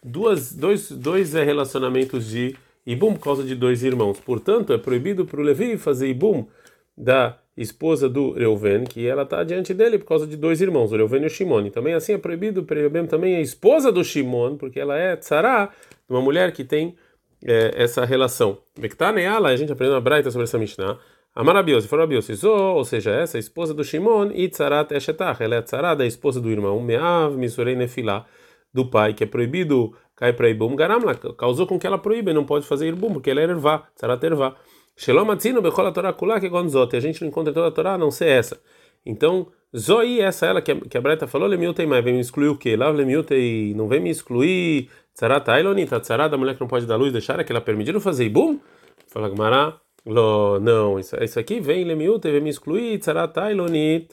duas, 0.04 0.52
dois, 0.52 0.90
dois 0.90 1.34
eh, 1.34 1.42
relacionamentos 1.42 2.26
de 2.26 2.54
Ibum 2.84 3.14
por 3.14 3.24
causa 3.24 3.42
de 3.42 3.54
dois 3.54 3.82
irmãos. 3.82 4.20
Portanto, 4.20 4.74
é 4.74 4.76
proibido 4.76 5.24
para 5.24 5.40
o 5.40 5.42
Levi 5.42 5.78
fazer 5.78 6.06
Ibum 6.06 6.46
da 6.94 7.38
esposa 7.62 8.08
do 8.08 8.32
Reuven, 8.32 8.84
que 8.84 9.06
ela 9.06 9.22
está 9.22 9.42
diante 9.42 9.74
dele 9.74 9.98
por 9.98 10.06
causa 10.06 10.26
de 10.26 10.36
dois 10.36 10.60
irmãos, 10.60 10.92
o 10.92 10.96
Reuven 10.96 11.22
e 11.22 11.26
o 11.26 11.30
Shimon. 11.30 11.70
também 11.70 11.94
assim 11.94 12.12
é 12.12 12.18
proibido 12.18 12.64
Reuven 12.68 13.06
também 13.06 13.36
a 13.36 13.40
esposa 13.40 13.90
do 13.90 14.04
Shimon, 14.04 14.56
porque 14.56 14.78
ela 14.78 14.96
é 14.96 15.16
tzara, 15.16 15.68
uma 16.08 16.20
mulher 16.20 16.52
que 16.52 16.64
tem 16.64 16.96
é, 17.44 17.72
essa 17.76 18.04
relação. 18.04 18.58
Bektaneala, 18.78 19.48
a 19.48 19.56
gente 19.56 19.72
aprendeu 19.72 19.94
na 19.94 20.00
Braita 20.00 20.30
sobre 20.30 20.44
essa 20.44 20.58
Mishnah. 20.58 20.98
Amarabios, 21.34 21.84
se 21.84 21.88
for 21.88 22.00
Abios, 22.00 22.28
ou 22.44 22.84
seja, 22.84 23.12
essa 23.12 23.38
esposa 23.38 23.72
do 23.72 23.84
Shimon, 23.84 24.30
e 24.32 24.48
Tzarat 24.48 24.92
Eshetach, 24.92 25.42
ela 25.42 25.56
é 25.56 25.62
Tzarat 25.62 25.98
da 25.98 26.06
esposa 26.06 26.40
do 26.40 26.50
irmão, 26.50 26.80
Meav 26.80 27.36
Misurei 27.36 27.76
Nefilá, 27.76 28.26
do 28.72 28.86
pai, 28.86 29.14
que 29.14 29.24
é 29.24 29.26
proibido, 29.26 29.94
cai 30.16 30.32
para 30.32 30.48
Ibum 30.48 30.74
Garamla, 30.74 31.14
causou 31.14 31.66
com 31.66 31.78
que 31.78 31.86
ela 31.86 31.98
proíbe, 31.98 32.32
não 32.32 32.44
pode 32.44 32.66
fazer 32.66 32.88
Ibum, 32.88 33.12
porque 33.12 33.30
ela 33.30 33.40
é 33.40 33.44
Ervá, 33.44 33.86
Tzarat 33.94 34.24
Ervá. 34.24 34.56
Shelom 34.98 35.30
Atzino, 35.30 35.62
Bechola 35.62 35.92
Torah 35.92 36.12
Kulá, 36.12 36.40
que 36.40 36.48
Gonzot, 36.48 36.96
a 36.96 37.00
gente 37.00 37.20
não 37.20 37.28
encontra 37.28 37.52
toda 37.52 37.68
a 37.68 37.70
Torá, 37.70 37.94
a 37.94 37.98
não 37.98 38.10
ser 38.10 38.26
essa. 38.26 38.60
Então, 39.06 39.46
Zoi, 39.74 40.20
essa 40.20 40.44
ela 40.46 40.60
que 40.60 40.72
a, 40.72 40.76
que 40.80 40.98
a 40.98 41.00
Breta 41.00 41.28
falou, 41.28 41.46
Lemiutei, 41.46 41.86
mas 41.86 42.02
vem 42.02 42.14
me 42.14 42.20
excluir 42.20 42.48
o 42.48 42.56
quê? 42.56 42.76
Lá 42.76 42.90
Lemiutei, 42.90 43.74
não 43.74 43.86
vem 43.86 44.00
me 44.00 44.10
excluir 44.10 44.90
Tzara 45.14 45.40
Tailonita, 45.40 46.00
tzara 46.00 46.28
da 46.28 46.36
mulher 46.36 46.54
que 46.54 46.60
não 46.60 46.66
pode 46.66 46.84
dar 46.84 46.96
luz, 46.96 47.12
deixar 47.12 47.38
aquela 47.38 47.60
permitido 47.60 48.00
fazer 48.00 48.24
ibum? 48.24 48.58
Fala 49.06 49.28
Gmará, 49.28 49.80
não, 50.04 50.98
isso, 50.98 51.16
isso 51.22 51.38
aqui 51.38 51.60
vem 51.60 51.84
lemiut, 51.84 52.20
teve 52.20 52.40
me 52.40 52.50
excluir, 52.50 52.98
tzaratai 52.98 53.54
lonit. 53.54 54.08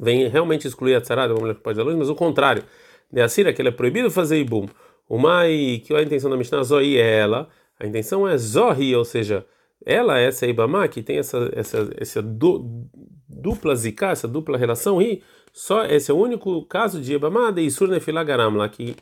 Vem 0.00 0.26
realmente 0.28 0.66
excluir 0.66 0.96
a 0.96 1.00
tzarada, 1.00 1.32
uma 1.32 1.40
mulher 1.40 1.54
que 1.54 1.60
pode 1.60 1.76
dar 1.76 1.84
luz, 1.84 1.96
mas 1.96 2.08
o 2.08 2.14
contrário. 2.14 2.64
De 3.12 3.20
Assira, 3.20 3.52
que 3.52 3.62
ele 3.62 3.68
é 3.68 3.72
proibido 3.72 4.10
fazer 4.10 4.40
ibum. 4.40 4.66
O 5.08 5.18
mai, 5.18 5.82
que 5.84 5.94
a 5.94 6.02
intenção 6.02 6.30
da 6.30 6.36
Mishnah 6.36 6.62
zoi 6.64 6.96
é 6.96 7.18
ela, 7.18 7.48
a 7.78 7.86
intenção 7.86 8.26
é 8.26 8.36
zorri, 8.36 8.94
ou 8.94 9.04
seja, 9.04 9.46
ela, 9.84 10.18
essa 10.18 10.46
Ibama, 10.46 10.86
que 10.88 11.02
tem 11.02 11.18
essa, 11.18 11.50
essa, 11.52 11.90
essa 11.96 12.22
du, 12.22 12.88
dupla 13.28 13.74
zika, 13.74 14.10
essa 14.10 14.28
dupla 14.28 14.56
relação, 14.56 15.00
e 15.02 15.22
só 15.52 15.84
esse 15.84 16.10
é 16.10 16.14
o 16.14 16.18
único 16.18 16.64
caso 16.66 17.00
de 17.00 17.14
Ibama 17.14 17.52
de 17.52 17.62
Isur 17.62 17.88
Nefilagaram, 17.88 18.56
lá 18.56 18.68
que, 18.68 18.96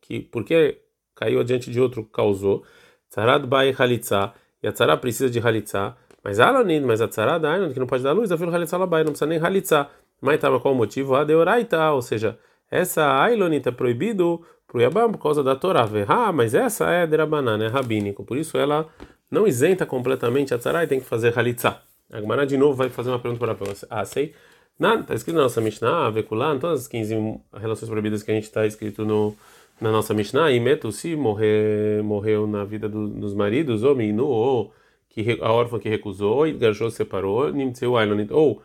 que 0.00 0.20
porque 0.20 0.80
caiu 1.14 1.40
adiante 1.40 1.70
de 1.70 1.80
outro 1.80 2.04
causou. 2.04 2.64
Tzarad 3.10 3.46
Bai 3.46 3.74
Halitza, 3.76 4.32
e 4.62 4.66
a 4.66 4.72
tzara 4.72 4.96
precisa 4.96 5.30
de 5.30 5.38
Halitza, 5.38 5.96
mas 6.22 6.40
Alanin, 6.40 6.80
mas 6.80 7.00
a 7.00 7.06
tzara 7.06 7.38
da 7.38 7.68
que 7.68 7.78
não 7.78 7.86
pode 7.86 8.02
dar 8.02 8.12
luz, 8.12 8.32
a 8.32 8.38
filho 8.38 8.52
Halitza 8.52 8.78
Labai, 8.78 9.04
não 9.04 9.12
precisa 9.12 9.26
nem 9.26 9.38
Halitza. 9.38 9.88
Mas 10.20 10.40
tá, 10.40 10.48
qual 10.58 10.72
o 10.72 10.76
motivo? 10.76 11.14
A 11.14 11.22
Deoraita, 11.22 11.92
ou 11.92 12.00
seja, 12.00 12.38
essa 12.70 13.20
Ailonita 13.22 13.68
é 13.68 13.72
proibido 13.72 14.40
para 14.74 14.78
o 14.80 14.82
Yabam 14.82 15.12
por 15.12 15.18
causa 15.18 15.44
da 15.44 15.54
Torá. 15.54 15.88
Ah, 16.08 16.32
mas 16.32 16.52
essa 16.52 16.90
é 16.90 17.06
Derabanan, 17.06 17.64
é 17.64 17.68
rabínico, 17.68 18.24
por 18.24 18.36
isso 18.36 18.58
ela 18.58 18.88
não 19.30 19.46
isenta 19.46 19.86
completamente 19.86 20.52
a 20.52 20.58
tzara 20.58 20.82
e 20.82 20.88
tem 20.88 20.98
que 20.98 21.06
fazer 21.06 21.38
Halitza. 21.38 21.80
A 22.10 22.20
Gemara 22.20 22.44
de 22.44 22.56
novo 22.56 22.74
vai 22.74 22.90
fazer 22.90 23.10
uma 23.10 23.20
pergunta 23.20 23.54
para 23.54 23.54
você. 23.54 23.86
Ah, 23.88 24.04
sei. 24.04 24.34
Está 24.74 25.14
escrito 25.14 25.36
na 25.36 25.42
nossa 25.42 25.60
Mishnah, 25.60 26.10
Vekulan, 26.10 26.58
todas 26.58 26.82
as 26.82 26.88
15 26.88 27.40
relações 27.54 27.88
proibidas 27.88 28.24
que 28.24 28.32
a 28.32 28.34
gente 28.34 28.44
está 28.44 28.66
escrito 28.66 29.04
no 29.04 29.36
na 29.80 29.90
nossa 29.90 30.14
Mishnah, 30.14 30.52
e 30.52 30.60
meto 30.60 30.92
se 30.92 31.16
morrer, 31.16 32.00
morreu 32.02 32.46
na 32.46 32.64
vida 32.64 32.88
do, 32.88 33.08
dos 33.08 33.34
maridos, 33.34 33.82
ou 33.82 33.94
minu, 33.94 34.26
ou 34.26 34.72
que 35.08 35.36
a 35.40 35.52
órfã 35.52 35.80
que 35.80 35.88
recusou, 35.88 36.46
e 36.46 36.52
garchou 36.52 36.90
separou, 36.90 37.50
nimtseu 37.50 37.96
ailonit, 37.96 38.32
ou 38.32 38.62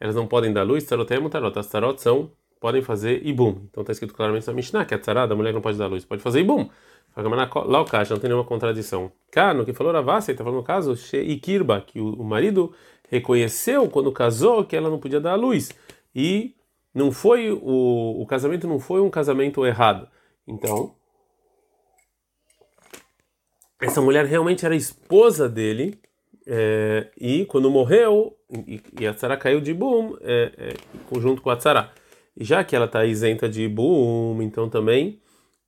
elas 0.00 0.14
não 0.14 0.26
podem 0.26 0.50
dar 0.50 0.62
luz, 0.62 0.84
tarotem 0.84 1.20
mutarot, 1.20 1.58
as 1.58 1.68
tarot 1.68 2.00
são, 2.00 2.30
podem 2.60 2.82
fazer 2.82 3.26
ibum. 3.26 3.66
Então 3.70 3.82
está 3.82 3.92
escrito 3.92 4.14
claramente 4.14 4.46
na 4.46 4.52
Mishnah 4.52 4.84
que 4.84 4.94
a 4.94 4.98
tzarada, 4.98 5.34
a 5.34 5.36
mulher 5.36 5.52
não 5.52 5.60
pode 5.60 5.78
dar 5.78 5.86
luz, 5.86 6.04
pode 6.04 6.22
fazer 6.22 6.40
ibum. 6.40 6.68
Lá 7.66 7.80
o 7.80 7.84
caixa, 7.84 8.14
não 8.14 8.20
tem 8.20 8.28
nenhuma 8.28 8.46
contradição. 8.46 9.10
Cá, 9.32 9.52
no 9.52 9.64
que 9.64 9.72
falou 9.72 9.92
Ravassa, 9.92 10.30
ele 10.30 10.34
está 10.34 10.44
falando 10.44 10.60
no 10.60 10.64
caso, 10.64 10.94
Ikirba, 11.16 11.80
que 11.80 12.00
o, 12.00 12.22
marido 12.22 12.72
reconheceu 13.10 13.88
quando 13.88 14.12
casou 14.12 14.64
que 14.64 14.76
ela 14.76 14.88
não 14.88 14.98
podia 14.98 15.20
dar 15.20 15.34
luz. 15.34 15.70
E 16.14 16.54
não 16.94 17.10
foi 17.10 17.50
o, 17.50 18.22
o 18.22 18.26
casamento 18.26 18.68
não 18.68 18.78
foi 18.78 19.00
um 19.00 19.10
casamento 19.10 19.66
errado 19.66 20.08
então, 20.48 20.94
essa 23.82 24.00
mulher 24.00 24.24
realmente 24.24 24.64
era 24.64 24.74
esposa 24.74 25.46
dele, 25.46 26.00
é, 26.46 27.10
e 27.20 27.44
quando 27.44 27.70
morreu, 27.70 28.34
e, 28.66 28.80
e 28.98 29.06
a 29.06 29.12
Tzara 29.12 29.36
caiu 29.36 29.60
de 29.60 29.72
Ibum, 29.72 30.16
é, 30.22 30.52
é, 30.56 31.20
junto 31.20 31.42
com 31.42 31.50
a 31.50 31.56
Tzara. 31.56 31.92
E 32.38 32.44
já 32.44 32.62
que 32.62 32.76
ela 32.76 32.86
está 32.86 33.04
isenta 33.04 33.48
de 33.48 33.62
Ibum, 33.64 34.40
então 34.40 34.68
também 34.68 35.20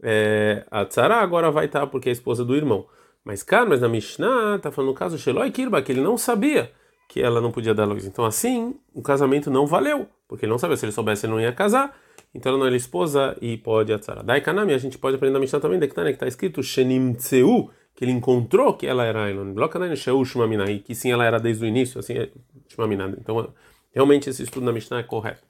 é, 0.03 0.65
a 0.71 0.85
Tzara 0.85 1.17
agora 1.17 1.51
vai 1.51 1.67
estar 1.67 1.81
tá, 1.81 1.87
porque 1.87 2.09
é 2.09 2.13
esposa 2.13 2.45
do 2.45 2.55
irmão. 2.55 2.87
Mas, 3.25 3.43
cara, 3.43 3.67
mas 3.67 3.81
na 3.81 3.89
Mishnah 3.89 4.57
está 4.57 4.71
falando 4.71 4.91
no 4.91 4.97
caso 4.97 5.19
Sheloi 5.19 5.51
Kirba, 5.51 5.83
que 5.83 5.91
ele 5.91 6.01
não 6.01 6.17
sabia 6.17 6.71
que 7.09 7.21
ela 7.21 7.41
não 7.41 7.51
podia 7.51 7.75
dar 7.75 7.85
luz. 7.87 8.07
Então, 8.07 8.25
assim, 8.25 8.77
o 8.95 9.03
casamento 9.03 9.51
não 9.51 9.67
valeu, 9.67 10.07
porque 10.29 10.45
ele 10.45 10.53
não 10.53 10.59
sabia. 10.59 10.77
Se 10.77 10.85
ele 10.87 10.93
soubesse, 10.93 11.27
ele 11.27 11.33
não 11.33 11.41
ia 11.41 11.53
casar. 11.53 11.99
Então 12.33 12.53
ela 12.53 12.59
não 12.65 12.73
é 12.73 12.77
esposa 12.77 13.37
e 13.41 13.57
pode 13.57 13.93
atzara. 13.93 14.23
Dai 14.23 14.41
kanami, 14.41 14.73
a 14.73 14.79
gente 14.79 14.97
pode 14.97 15.17
aprender 15.17 15.33
na 15.33 15.41
Mishnah 15.41 15.59
também, 15.59 15.81
que 15.81 15.87
está 15.87 16.29
escrito 16.29 16.63
shenim 16.63 17.15
tseu, 17.15 17.69
que 17.97 18.05
ele 18.05 18.13
encontrou 18.13 18.75
que 18.75 18.87
ela 18.87 19.05
era 19.05 19.29
Elon. 19.29 19.53
Blokanai 19.53 19.97
sheu 19.97 20.25
shumamina, 20.25 20.71
e 20.71 20.79
que 20.79 20.95
sim, 20.95 21.11
ela 21.11 21.25
era 21.25 21.41
desde 21.41 21.65
o 21.65 21.67
início, 21.67 21.99
assim, 21.99 22.17
é 22.17 22.31
shumamina. 22.69 23.13
Então, 23.21 23.53
realmente 23.93 24.31
esse 24.31 24.45
estudo 24.45 24.65
na 24.65 24.73
Mishnah 24.73 25.01
é 25.01 25.03
correto. 25.03 25.43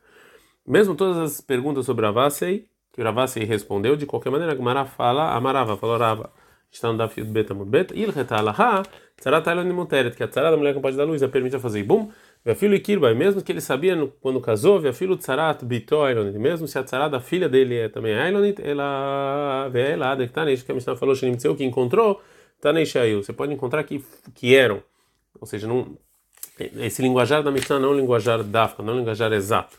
Mesmo 0.66 0.94
todas 0.94 1.16
as 1.18 1.40
perguntas 1.40 1.86
sobre 1.86 2.06
Ravasei, 2.06 2.66
que 2.92 3.00
o 3.00 3.04
Ravasei 3.04 3.44
respondeu, 3.44 3.96
de 3.96 4.06
qualquer 4.06 4.30
maneira, 4.30 4.52
a 4.52 4.56
Gemara 4.56 4.84
fala, 4.84 5.34
Amarava, 5.34 5.76
falou 5.76 5.96
Rava, 5.96 6.30
está 6.70 6.92
no 6.92 6.98
Dafid 6.98 7.26
Beta 7.26 7.54
Mudbet, 7.54 7.92
Ilheta 7.94 8.36
Alaha, 8.36 8.82
Tzarat 9.18 9.46
Elon 9.46 9.72
Muteret, 9.72 10.16
que 10.16 10.22
a 10.22 10.28
tzara 10.28 10.50
da 10.50 10.56
mulher 10.56 10.74
não 10.74 10.80
pode 10.80 10.96
dar 10.96 11.04
luz, 11.04 11.22
a 11.22 11.28
permite 11.28 11.58
fazer 11.58 11.82
bum, 11.82 12.08
Vefilo 12.44 12.74
Ikirba, 12.74 13.12
mesmo 13.14 13.42
que 13.42 13.52
ele 13.52 13.60
sabia 13.60 13.94
quando 14.20 14.40
casou, 14.40 14.80
Vefilo 14.80 15.16
Tsarat 15.16 15.62
Bito 15.64 16.00
Ailonit, 16.00 16.38
mesmo 16.38 16.66
se 16.66 16.78
a 16.78 16.82
Tsarat 16.82 17.10
da 17.10 17.20
filha 17.20 17.48
dele 17.48 17.76
é 17.76 17.88
também 17.88 18.14
Ailonit, 18.14 18.62
ela 18.62 19.68
vê 19.68 19.94
lá, 19.96 20.16
que 20.16 20.28
tá 20.28 20.44
que 20.44 20.72
a 20.72 20.74
Mishnah 20.74 20.96
falou, 20.96 21.14
Shenimtseu, 21.14 21.54
que 21.54 21.64
encontrou, 21.64 22.20
Shail. 22.86 23.22
Você 23.22 23.32
pode 23.32 23.52
encontrar 23.52 23.84
que, 23.84 24.04
que 24.34 24.54
eram, 24.54 24.82
ou 25.38 25.46
seja, 25.46 25.66
não, 25.66 25.96
esse 26.58 27.02
linguajar 27.02 27.42
da 27.42 27.50
Mishnah 27.50 27.78
não 27.78 27.90
é 27.90 27.92
um 27.92 27.96
linguajar 27.96 28.42
dafka, 28.42 28.82
não 28.82 28.92
é 28.92 28.96
um 28.96 28.98
linguajar 29.00 29.32
exato. 29.32 29.78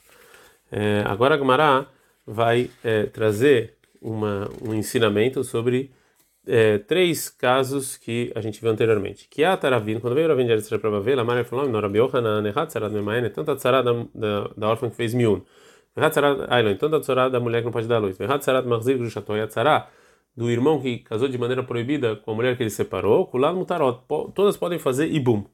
É, 0.71 1.03
agora 1.05 1.35
a 1.35 1.37
Gemara 1.37 1.87
vai 2.25 2.69
é, 2.83 3.03
trazer 3.07 3.75
uma, 4.01 4.49
um 4.65 4.73
ensinamento 4.73 5.43
sobre 5.43 5.91
é, 6.47 6.77
três 6.79 7.29
casos 7.29 7.97
que 7.97 8.31
a 8.35 8.41
gente 8.41 8.59
viu 8.61 8.71
anteriormente. 8.71 9.27
Que 9.29 9.43
a 9.43 9.55
Taravin, 9.55 9.99
quando 9.99 10.15
veio 10.15 10.27
Ravin 10.27 10.45
de 10.45 10.53
Eretz 10.53 10.69
para 10.69 10.99
ver, 10.99 11.19
a 11.19 11.23
Maria 11.23 11.43
falou: 11.43 11.67
Não, 11.69 11.79
Rabi 11.79 11.99
Yohanan, 11.99 12.41
Nehat 12.41 12.69
Tzarad 12.69 12.91
Memaene, 12.91 13.29
tanto 13.29 13.51
a 13.51 13.55
Tzarad 13.55 13.85
da, 14.15 14.49
da 14.57 14.67
órfã 14.69 14.89
que 14.89 14.95
fez 14.95 15.13
miun, 15.13 15.41
Nehat 15.95 16.11
Tzarad 16.13 16.47
Ailon, 16.49 16.75
tanto 16.77 16.95
a 16.95 16.99
Tzarad 16.99 17.31
da 17.31 17.39
mulher 17.39 17.59
que 17.59 17.65
não 17.65 17.71
pode 17.71 17.87
dar 17.87 17.99
luz, 17.99 18.17
Nehat 18.17 18.39
Tzarad 18.41 18.65
Marzir 18.65 18.97
Grushato, 18.97 19.35
e 19.35 19.41
a 19.41 19.47
Tzarad 19.47 19.87
do 20.35 20.49
irmão 20.49 20.81
que 20.81 20.99
casou 20.99 21.27
de 21.27 21.37
maneira 21.37 21.61
proibida 21.61 22.15
com 22.15 22.31
a 22.31 22.35
mulher 22.35 22.55
que 22.55 22.63
ele 22.63 22.69
separou, 22.69 23.27
Kulan 23.27 23.53
Mutarot, 23.53 24.01
todas 24.33 24.55
podem 24.55 24.79
fazer 24.79 25.07
ibum. 25.07 25.45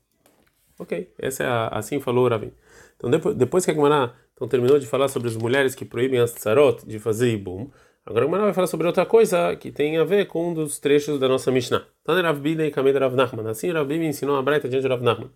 Ok, 0.79 1.11
essa 1.17 1.43
é 1.43 1.47
a, 1.47 1.67
assim 1.69 1.99
falou 1.99 2.25
o 2.25 2.29
Ravin. 2.29 2.51
Então 2.95 3.09
depois, 3.09 3.35
depois 3.35 3.65
que 3.65 3.71
a 3.71 3.73
Gemara 3.73 4.13
então, 4.37 4.47
terminou 4.47 4.77
de 4.77 4.85
falar 4.85 5.07
sobre 5.07 5.27
as 5.27 5.35
mulheres 5.35 5.73
que 5.73 5.83
proíbem 5.83 6.19
as 6.19 6.31
tzarot 6.31 6.85
de 6.85 6.99
fazer 6.99 7.33
ibum, 7.33 7.69
Agora 8.05 8.25
o 8.25 8.29
vai 8.29 8.53
falar 8.53 8.67
sobre 8.67 8.87
outra 8.87 9.05
coisa 9.05 9.53
que 9.57 9.69
tem 9.69 9.97
a 9.97 10.03
ver 10.05 10.27
com 10.27 10.51
um 10.51 10.53
dos 10.53 10.79
trechos 10.79 11.19
da 11.19 11.27
nossa 11.27 11.51
Mishnah. 11.51 11.85
Tane 12.05 12.21
Rav 12.21 12.39
Bida 12.39 12.65
e 12.65 12.71
Kamed 12.71 12.97
Rav 12.97 13.13
Nachman. 13.13 13.49
Assim 13.49 13.69
Rav 13.69 13.91
ensinou 13.91 14.37
a 14.37 14.41
Braita 14.41 14.69
diante 14.69 14.83
de 14.83 14.87
Rav 14.87 15.03
Nachman. 15.03 15.29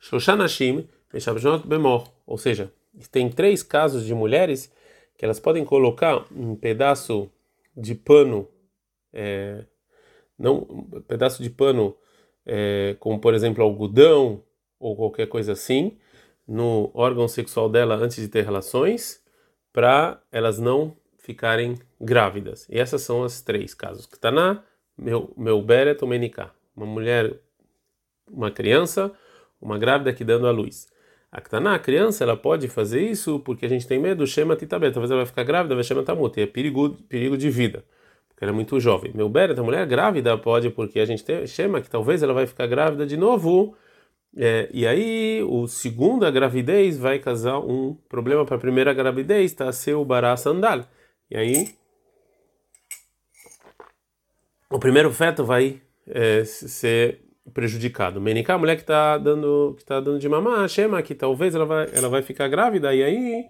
Shoshanashim 0.00 0.88
Meshavjot 1.14 1.64
Bemor. 1.64 2.10
Ou 2.26 2.36
seja, 2.36 2.72
tem 3.12 3.30
três 3.30 3.62
casos 3.62 4.04
de 4.04 4.12
mulheres 4.12 4.72
que 5.16 5.24
elas 5.24 5.38
podem 5.38 5.64
colocar 5.64 6.24
um 6.34 6.56
pedaço 6.56 7.30
de 7.76 7.94
pano, 7.94 8.48
é, 9.12 9.64
não, 10.36 10.66
um 10.68 11.00
pedaço 11.02 11.40
de 11.40 11.48
pano, 11.48 11.96
é, 12.44 12.96
como 12.98 13.20
por 13.20 13.34
exemplo 13.34 13.62
algodão 13.62 14.42
ou 14.80 14.96
qualquer 14.96 15.28
coisa 15.28 15.52
assim, 15.52 15.96
no 16.46 16.90
órgão 16.94 17.26
sexual 17.26 17.68
dela 17.68 17.96
antes 17.96 18.16
de 18.16 18.28
ter 18.28 18.44
relações, 18.44 19.20
para 19.72 20.20
elas 20.30 20.58
não 20.58 20.96
ficarem 21.18 21.76
grávidas. 22.00 22.66
E 22.70 22.78
essas 22.78 23.02
são 23.02 23.24
as 23.24 23.40
três 23.40 23.74
casos. 23.74 24.06
Ktaná, 24.06 24.62
meu, 24.96 25.32
meu 25.36 25.60
beret 25.60 26.02
ou 26.02 26.08
menika. 26.08 26.50
Uma 26.74 26.86
mulher, 26.86 27.40
uma 28.30 28.50
criança, 28.50 29.12
uma 29.60 29.76
grávida 29.76 30.12
que 30.12 30.24
dando 30.24 30.46
a 30.46 30.50
luz. 30.50 30.86
A 31.30 31.40
Ktaná, 31.40 31.74
a 31.74 31.78
criança, 31.78 32.22
ela 32.22 32.36
pode 32.36 32.68
fazer 32.68 33.00
isso 33.00 33.40
porque 33.40 33.66
a 33.66 33.68
gente 33.68 33.86
tem 33.86 33.98
medo, 33.98 34.26
chama 34.26 34.54
titabet. 34.56 34.92
Talvez 34.92 35.10
ela 35.10 35.20
vai 35.20 35.26
ficar 35.26 35.42
grávida, 35.42 35.74
vai 35.74 35.84
chamar 35.84 36.04
tamut. 36.04 36.40
É 36.40 36.46
perigo, 36.46 36.90
perigo 37.08 37.36
de 37.36 37.50
vida. 37.50 37.84
Porque 38.28 38.44
ela 38.44 38.52
é 38.52 38.54
muito 38.54 38.78
jovem. 38.78 39.12
Meu 39.14 39.28
beret, 39.28 39.58
a 39.58 39.62
mulher 39.62 39.84
grávida, 39.86 40.38
pode 40.38 40.70
porque 40.70 41.00
a 41.00 41.04
gente 41.04 41.24
tem, 41.24 41.46
chama 41.46 41.80
que 41.80 41.90
talvez 41.90 42.22
ela 42.22 42.32
vai 42.32 42.46
ficar 42.46 42.66
grávida 42.66 43.04
de 43.04 43.16
novo. 43.16 43.76
É, 44.36 44.68
e 44.72 44.86
aí, 44.86 45.42
o 45.44 45.66
segunda 45.66 46.30
gravidez 46.30 46.98
vai 46.98 47.18
causar 47.18 47.58
um 47.58 47.94
problema 48.08 48.44
para 48.44 48.56
a 48.56 48.60
primeira 48.60 48.92
gravidez, 48.92 49.52
tá? 49.54 49.70
O 49.96 50.04
bará 50.04 50.36
sandal. 50.36 50.84
E 51.30 51.36
aí, 51.36 51.74
o 54.70 54.78
primeiro 54.78 55.10
feto 55.10 55.44
vai 55.44 55.80
é, 56.06 56.44
ser 56.44 57.20
prejudicado. 57.54 58.20
Menica, 58.20 58.54
a 58.54 58.58
mulher 58.58 58.76
que 58.76 58.82
está 58.82 59.16
dando, 59.18 59.74
que 59.78 59.84
tá 59.84 60.00
dando 60.00 60.18
de 60.18 60.28
mamar, 60.28 60.68
chama 60.68 61.02
que 61.02 61.14
talvez 61.14 61.54
ela 61.54 61.64
vai, 61.64 61.88
ela 61.94 62.08
vai 62.08 62.22
ficar 62.22 62.48
grávida 62.48 62.94
e 62.94 63.02
aí 63.02 63.46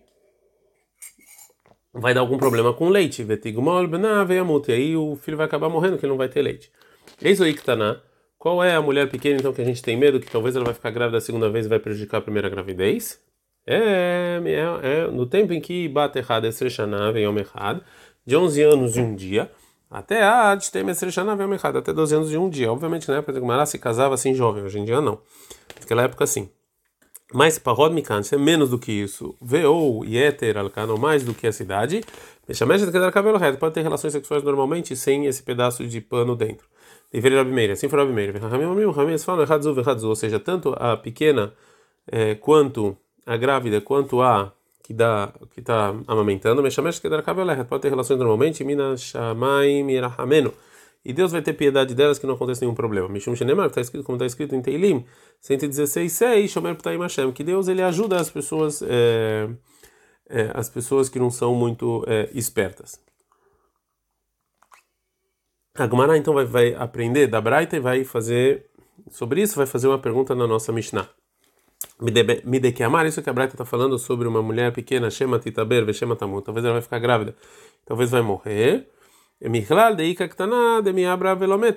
vai 1.93 2.13
dar 2.15 2.21
algum 2.21 2.39
problema 2.39 2.73
com 2.75 2.87
o 2.87 2.91
leite. 2.91 3.23
E 3.23 4.73
aí 4.73 4.97
o 4.97 5.17
filho 5.17 5.37
vai 5.37 5.47
acabar 5.47 5.69
morrendo, 5.69 5.99
que 5.99 6.07
não 6.07 6.17
vai 6.17 6.29
ter 6.29 6.43
leite. 6.43 6.71
Eis 7.21 7.41
o 7.41 7.47
Iktaná. 7.47 8.01
Qual 8.39 8.63
é 8.63 8.75
a 8.75 8.83
mulher 8.83 9.09
pequena 9.11 9.39
então 9.39 9.53
que 9.53 9.63
a 9.63 9.65
gente 9.65 9.83
tem 9.83 9.97
medo 9.97 10.21
que 10.21 10.31
talvez 10.31 10.55
ela 10.55 10.65
vai 10.65 10.75
ficar 10.75 10.91
grávida 10.91 11.19
a 11.19 11.21
segunda 11.21 11.49
vez 11.49 11.67
e 11.67 11.69
vai 11.69 11.79
prejudicar 11.79 12.19
a 12.19 12.21
primeira 12.21 12.49
gravidez? 12.49 13.21
É, 13.67 14.41
é, 14.45 14.89
é, 14.89 15.07
no 15.11 15.27
tempo 15.27 15.53
em 15.53 15.61
que 15.61 15.89
bate 15.89 16.19
errado 16.19 16.47
Esreshana 16.47 17.19
Yom 17.19 17.37
Echad, 17.39 17.81
de 18.25 18.37
11 18.37 18.63
anos 18.63 18.97
e 18.97 19.01
um 19.01 19.15
dia, 19.15 19.51
até 19.91 20.23
a 20.23 20.55
de 20.55 20.71
tem 20.71 20.89
Esreshana 20.89 21.33
Yom 21.43 21.55
Echad, 21.55 21.77
até 21.77 21.93
12 21.93 22.15
anos 22.15 22.33
e 22.33 22.37
um 22.37 22.49
dia. 22.49 22.71
Obviamente 22.71 23.09
na 23.09 23.17
época 23.17 23.33
de 23.41 23.67
se 23.67 23.79
casava 23.79 24.15
assim 24.15 24.35
jovem, 24.35 24.63
hoje 24.63 24.79
em 24.79 24.85
dia 24.85 25.01
não. 25.01 25.19
Naquela 25.81 26.03
época 26.03 26.27
sim. 26.27 26.49
Mas 27.33 27.59
para 27.59 27.73
Rod 27.73 27.93
Mikan, 27.93 28.21
é 28.33 28.37
menos 28.37 28.71
do 28.71 28.79
que 28.79 28.93
isso. 28.93 29.37
Veou 29.43 30.05
e 30.05 30.17
Éter 30.17 30.57
Alcano, 30.57 30.97
mais 30.97 31.25
do 31.25 31.35
que 31.35 31.47
a 31.47 31.53
cidade. 31.53 32.03
Deixa 32.47 32.65
de 32.65 33.11
cabelo 33.11 33.37
reto. 33.37 33.59
Pode 33.59 33.75
ter 33.75 33.83
relações 33.83 34.13
sexuais 34.13 34.45
normalmente 34.45 34.95
sem 34.95 35.27
esse 35.27 35.43
pedaço 35.43 35.85
de 35.87 36.01
pano 36.01 36.37
dentro. 36.37 36.69
Deveria 37.13 37.39
Rabi 37.39 37.53
Meir, 37.53 37.71
assim 37.71 37.89
foi 37.89 37.99
Rabi 37.99 38.13
Meir. 38.13 38.37
Ramim 38.37 39.19
falam 39.19 39.45
Hadzu 39.49 39.75
Hadzu, 39.81 40.09
ou 40.09 40.17
seja, 40.17 40.39
tanto 40.39 40.75
a 40.79 40.97
pequena 40.97 41.53
é, 42.07 42.35
quanto 42.35 42.97
a 43.25 43.37
grávida, 43.37 43.81
quanto 43.81 44.21
a 44.21 44.53
que 44.83 44.95
dá 44.95 45.33
que 45.53 45.61
está 45.61 45.95
amamentando, 46.07 46.63
Meshamesh 46.63 47.01
que 47.01 47.09
dá 47.09 47.21
pode 47.69 47.83
ter 47.83 47.89
relações 47.89 48.19
normalmente, 48.19 48.63
Mina 48.63 48.97
Shamai 48.97 49.83
Mirahamenu. 49.83 50.53
E 51.05 51.13
Deus 51.13 51.31
vai 51.31 51.41
ter 51.41 51.53
piedade 51.53 51.95
delas 51.95 52.19
que 52.19 52.27
não 52.27 52.35
acontece 52.35 52.63
nenhum 52.63 52.75
problema. 52.75 53.09
Mishum 53.09 53.35
Shenemar, 53.37 53.67
está 53.67 53.81
escrito, 53.81 54.05
como 54.05 54.17
está 54.17 54.27
escrito 54.27 54.57
em 54.57 54.61
Teilim 54.61 55.05
116, 55.41 56.13
6, 56.13 56.51
Shomer 56.51 56.75
Ptaim 56.75 56.99
Hashem, 56.99 57.31
que 57.31 57.45
Deus 57.45 57.69
ele 57.69 57.81
ajuda 57.81 58.21
as 58.21 58.29
pessoas, 58.29 58.83
é, 58.83 59.49
é, 60.29 60.51
as 60.53 60.69
pessoas 60.69 61.09
que 61.09 61.21
não 61.21 61.31
são 61.31 61.55
muito 61.55 62.05
é, 62.09 62.29
espertas. 62.35 63.01
A 65.79 66.17
então 66.17 66.33
vai, 66.33 66.45
vai 66.45 66.75
aprender 66.75 67.27
da 67.27 67.41
Braita 67.41 67.77
e 67.77 67.81
vai 67.81 68.03
fazer 68.05 68.67
sobre 69.11 69.43
isso, 69.43 69.57
vai 69.57 69.67
fazer 69.67 69.89
uma 69.89 69.99
pergunta 69.99 70.35
na 70.35 70.47
nossa 70.47 70.73
Mishnah. 70.73 71.09
Me 72.01 72.61
de 72.61 72.73
que 72.73 72.83
amar, 72.83 73.07
isso 73.07 73.23
que 73.23 73.29
a 73.29 73.33
Braita 73.33 73.55
está 73.55 73.65
falando 73.65 73.99
sobre 73.99 74.27
uma 74.27 74.43
mulher 74.43 74.73
pequena, 74.73 75.11
Shema 75.11 75.39
Titaber, 75.39 75.85
Veshema 75.85 76.17
Tamut, 76.17 76.45
talvez 76.45 76.65
ela 76.65 76.75
vai 76.75 76.83
ficar 76.83 76.99
grávida, 76.99 77.35
talvez 77.85 78.11
vai 78.11 78.23
morrer. 78.23 78.89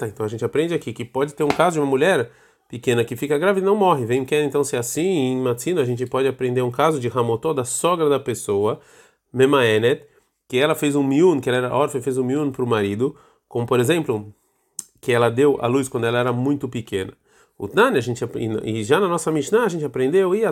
Então 0.08 0.26
a 0.26 0.30
gente 0.30 0.46
aprende 0.46 0.74
aqui 0.74 0.94
que 0.94 1.04
pode 1.04 1.34
ter 1.34 1.44
um 1.44 1.50
caso 1.50 1.74
de 1.74 1.80
uma 1.82 1.86
mulher 1.86 2.32
pequena 2.70 3.04
que 3.04 3.18
fica 3.18 3.38
grávida 3.38 3.66
e 3.66 3.70
não 3.70 3.76
morre. 3.76 4.06
Vem 4.06 4.24
quer 4.24 4.44
então 4.44 4.64
ser 4.64 4.78
assim, 4.78 5.02
em 5.08 5.42
Matzino 5.42 5.82
a 5.82 5.86
gente 5.86 6.06
pode 6.06 6.28
aprender 6.28 6.62
um 6.62 6.72
caso 6.72 7.00
de 7.02 7.10
Ramotó, 7.10 7.54
da 7.54 7.66
sogra 7.66 8.08
da 8.08 8.20
pessoa, 8.20 8.80
Memaenet, 9.34 10.06
que 10.48 10.58
ela 10.58 10.74
fez 10.74 10.96
um 10.96 11.04
miun, 11.04 11.42
que 11.42 11.50
ela 11.50 11.58
era 11.58 11.76
órfã 11.76 12.00
e 12.00 12.02
fez 12.02 12.18
um 12.18 12.24
miun 12.24 12.50
para 12.50 12.64
o 12.64 12.68
marido, 12.68 13.16
como 13.50 13.66
por 13.66 13.82
exemplo, 13.82 14.34
que 15.02 15.12
ela 15.12 15.30
deu 15.30 15.58
a 15.60 15.68
luz 15.68 15.90
quando 15.90 16.06
ela 16.06 16.20
era 16.20 16.32
muito 16.32 16.70
pequena. 16.70 17.12
O 17.58 17.68
Tnani, 17.68 17.98
a 17.98 18.02
gente 18.02 18.24
e 18.64 18.84
já 18.86 19.02
na 19.02 19.10
nossa 19.10 19.30
Mishnah 19.30 19.66
a 19.66 19.68
gente 19.68 19.84
aprendeu 19.84 20.34
e 20.34 20.44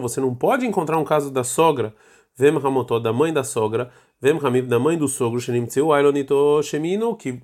você 0.00 0.20
não 0.20 0.34
pode 0.34 0.66
encontrar 0.66 0.98
um 0.98 1.04
caso 1.04 1.30
da 1.30 1.44
sogra, 1.44 1.94
vem 2.36 2.58
Ramotó, 2.58 2.98
da 2.98 3.12
mãe 3.12 3.32
da 3.32 3.44
sogra, 3.44 3.92
vem 4.20 4.36
Hamib, 4.36 4.66
da 4.66 4.80
mãe 4.80 4.98
do 4.98 5.06
sogro, 5.06 5.40
que 7.16 7.40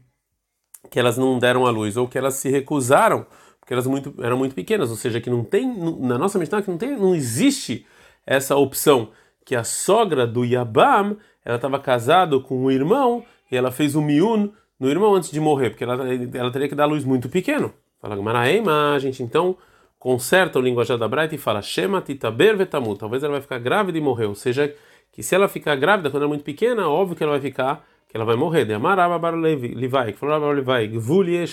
que 0.90 0.98
elas 0.98 1.16
não 1.16 1.38
deram 1.38 1.64
a 1.64 1.70
luz 1.70 1.96
ou 1.96 2.08
que 2.08 2.18
elas 2.18 2.34
se 2.34 2.50
recusaram 2.50 3.24
porque 3.62 3.72
elas 3.72 3.86
muito, 3.86 4.12
eram 4.20 4.36
muito 4.36 4.56
pequenas, 4.56 4.90
ou 4.90 4.96
seja, 4.96 5.20
que 5.20 5.30
não 5.30 5.44
tem 5.44 5.72
na 6.00 6.18
nossa 6.18 6.36
Mishnah 6.36 6.62
que 6.62 6.70
não 6.70 6.76
tem, 6.76 6.96
não 6.96 7.14
existe 7.14 7.86
essa 8.26 8.56
opção 8.56 9.10
que 9.44 9.54
a 9.54 9.62
sogra 9.62 10.26
do 10.26 10.44
Yabam 10.44 11.16
ela 11.44 11.56
estava 11.56 11.78
casado 11.78 12.42
com 12.42 12.64
o 12.64 12.72
irmão 12.72 13.24
e 13.52 13.56
ela 13.56 13.71
fez 13.71 13.94
o 13.94 14.00
um 14.00 14.02
miun 14.02 14.49
no 14.80 14.88
irmão 14.88 15.14
antes 15.14 15.30
de 15.30 15.38
morrer, 15.38 15.71
porque 15.71 15.85
ela, 15.85 15.97
ela 16.35 16.50
teria 16.50 16.68
que 16.68 16.75
dar 16.75 16.87
luz 16.87 17.04
muito 17.04 17.28
pequeno. 17.28 17.73
Fala 18.00 18.16
Gamaraema, 18.16 18.94
a 18.94 18.99
gente 18.99 19.23
então 19.23 19.56
conserta 19.99 20.59
o 20.59 20.62
linguajar 20.62 20.99
da 20.99 21.06
Braita 21.06 21.37
e 21.37 21.38
fala 21.38 21.62
Shema 21.62 22.00
titaber 22.00 22.56
vetamu. 22.56 22.97
Talvez 22.97 23.23
ela 23.23 23.35
vai 23.35 23.40
ficar 23.40 23.61
grávida 23.61 23.97
e 23.97 24.00
morrer. 24.00 24.26
Ou 24.26 24.35
seja, 24.35 24.75
que 25.12 25.23
se 25.23 25.35
ela 25.37 25.47
ficar 25.47 25.76
grávida 25.76 26.11
quando 26.11 26.25
é 26.25 26.26
muito 26.26 26.42
pequena, 26.42 26.88
óbvio 26.88 27.14
que 27.14 27.23
ela 27.23 27.32
vai 27.32 27.40
ficar, 27.40 27.87
que 28.09 28.16
ela 28.16 28.25
vai 28.25 28.35
morrer. 28.35 28.64
De 28.64 28.73
Amaraba 28.73 29.18
Barulevai, 29.18 30.12
que 30.12 30.18
falou 30.18 30.40
Barulevai, 30.40 30.90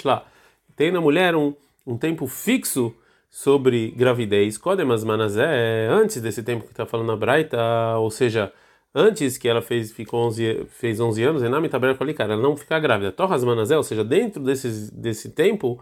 lá. 0.03 0.25
Tem 0.75 0.91
na 0.91 0.99
mulher 0.99 1.35
um, 1.35 1.53
um 1.85 1.97
tempo 1.97 2.25
fixo 2.25 2.95
sobre 3.29 3.91
gravidez. 3.91 4.57
Kodemas 4.57 5.03
Manazé, 5.03 5.87
antes 5.87 6.19
desse 6.19 6.41
tempo 6.41 6.65
que 6.65 6.71
está 6.71 6.85
falando 6.85 7.11
a 7.11 7.15
Braita, 7.15 7.59
ou 7.97 8.09
seja, 8.09 8.51
antes 8.93 9.37
que 9.37 9.47
ela 9.47 9.61
fez 9.61 9.91
ficou 9.91 10.21
11, 10.27 10.65
fez 10.69 10.99
11 10.99 11.23
anos, 11.23 11.43
Enami 11.43 11.69
Taber 11.69 11.97
ela 12.19 12.37
não 12.37 12.55
fica 12.55 12.79
grávida. 12.79 13.11
Torras 13.11 13.43
Manazé, 13.43 13.77
ou 13.77 13.83
seja, 13.83 14.03
dentro 14.03 14.43
desses, 14.43 14.89
desse 14.89 15.29
tempo, 15.29 15.81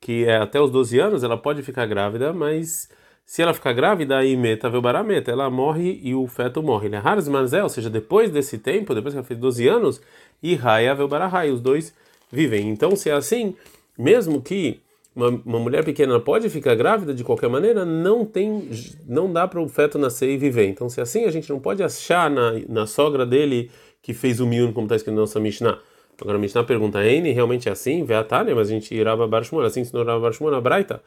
que 0.00 0.24
é 0.24 0.36
até 0.36 0.60
os 0.60 0.70
12 0.70 0.98
anos, 0.98 1.22
ela 1.22 1.36
pode 1.36 1.62
ficar 1.62 1.86
grávida, 1.86 2.32
mas 2.32 2.88
se 3.26 3.42
ela 3.42 3.54
ficar 3.54 3.72
grávida, 3.72 4.18
aí 4.18 4.36
meta 4.36 4.68
barameta, 4.68 5.30
ela 5.30 5.48
morre 5.48 5.98
e 6.02 6.14
o 6.14 6.26
feto 6.26 6.62
morre. 6.62 6.88
Ele 6.88 6.96
é 6.96 6.98
Haras 6.98 7.26
Manazé, 7.26 7.62
ou 7.62 7.68
seja, 7.68 7.88
depois 7.88 8.30
desse 8.30 8.58
tempo, 8.58 8.94
depois 8.94 9.14
que 9.14 9.18
ela 9.18 9.26
fez 9.26 9.40
12 9.40 9.66
anos, 9.66 10.00
e 10.42 10.54
Raya 10.54 10.94
Velbarahai, 10.94 11.50
os 11.50 11.60
dois 11.60 11.94
vivem. 12.30 12.68
Então, 12.68 12.94
se 12.94 13.08
é 13.08 13.14
assim, 13.14 13.56
mesmo 13.96 14.42
que 14.42 14.80
uma, 15.14 15.28
uma 15.28 15.58
mulher 15.58 15.84
pequena 15.84 16.18
pode 16.18 16.48
ficar 16.50 16.74
grávida 16.74 17.14
de 17.14 17.22
qualquer 17.22 17.48
maneira, 17.48 17.84
não 17.84 18.24
tem, 18.24 18.68
não 19.06 19.32
dá 19.32 19.46
para 19.46 19.60
o 19.60 19.68
feto 19.68 19.98
nascer 19.98 20.30
e 20.30 20.36
viver. 20.36 20.66
Então, 20.66 20.88
se 20.88 21.00
é 21.00 21.02
assim, 21.02 21.24
a 21.24 21.30
gente 21.30 21.48
não 21.50 21.60
pode 21.60 21.82
achar 21.82 22.30
na, 22.30 22.52
na 22.68 22.86
sogra 22.86 23.24
dele 23.24 23.70
que 24.02 24.12
fez 24.12 24.40
o 24.40 24.46
miun, 24.46 24.72
como 24.72 24.86
está 24.86 24.96
escrito 24.96 25.14
na 25.14 25.22
nossa 25.22 25.38
Mishnah. 25.38 25.78
Agora 26.20 26.36
a 26.36 26.40
Mishnah 26.40 26.64
pergunta, 26.64 27.04
N 27.04 27.32
realmente 27.32 27.68
é 27.68 27.72
assim? 27.72 28.04
Vê 28.04 28.14
a 28.14 28.24
Tânia, 28.24 28.54
mas 28.54 28.68
a 28.68 28.72
gente 28.72 28.94
irava 28.94 29.26
Barshmon, 29.26 29.60
assim 29.60 29.80
ensinou 29.80 30.04
Rava 30.04 30.20
Barshmon 30.20 30.50
na 30.50 30.60
Braita, 30.60 31.02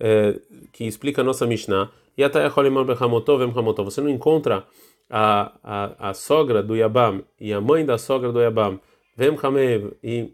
é, 0.00 0.38
que 0.72 0.84
explica 0.84 1.20
a 1.20 1.24
nossa 1.24 1.46
Mishnah. 1.46 1.90
E 2.16 2.24
a 2.24 2.30
Taya 2.30 2.50
Bechamotov, 2.50 3.44
Emchamotov. 3.44 3.90
Você 3.90 4.00
não 4.00 4.08
encontra 4.08 4.64
a, 5.08 5.52
a, 5.62 6.10
a 6.10 6.14
sogra 6.14 6.62
do 6.62 6.74
Yabam 6.74 7.22
e 7.40 7.52
a 7.52 7.60
mãe 7.60 7.84
da 7.84 7.96
sogra 7.96 8.32
do 8.32 8.40
Yabam, 8.40 8.80
Vem 9.16 9.36
e 10.02 10.32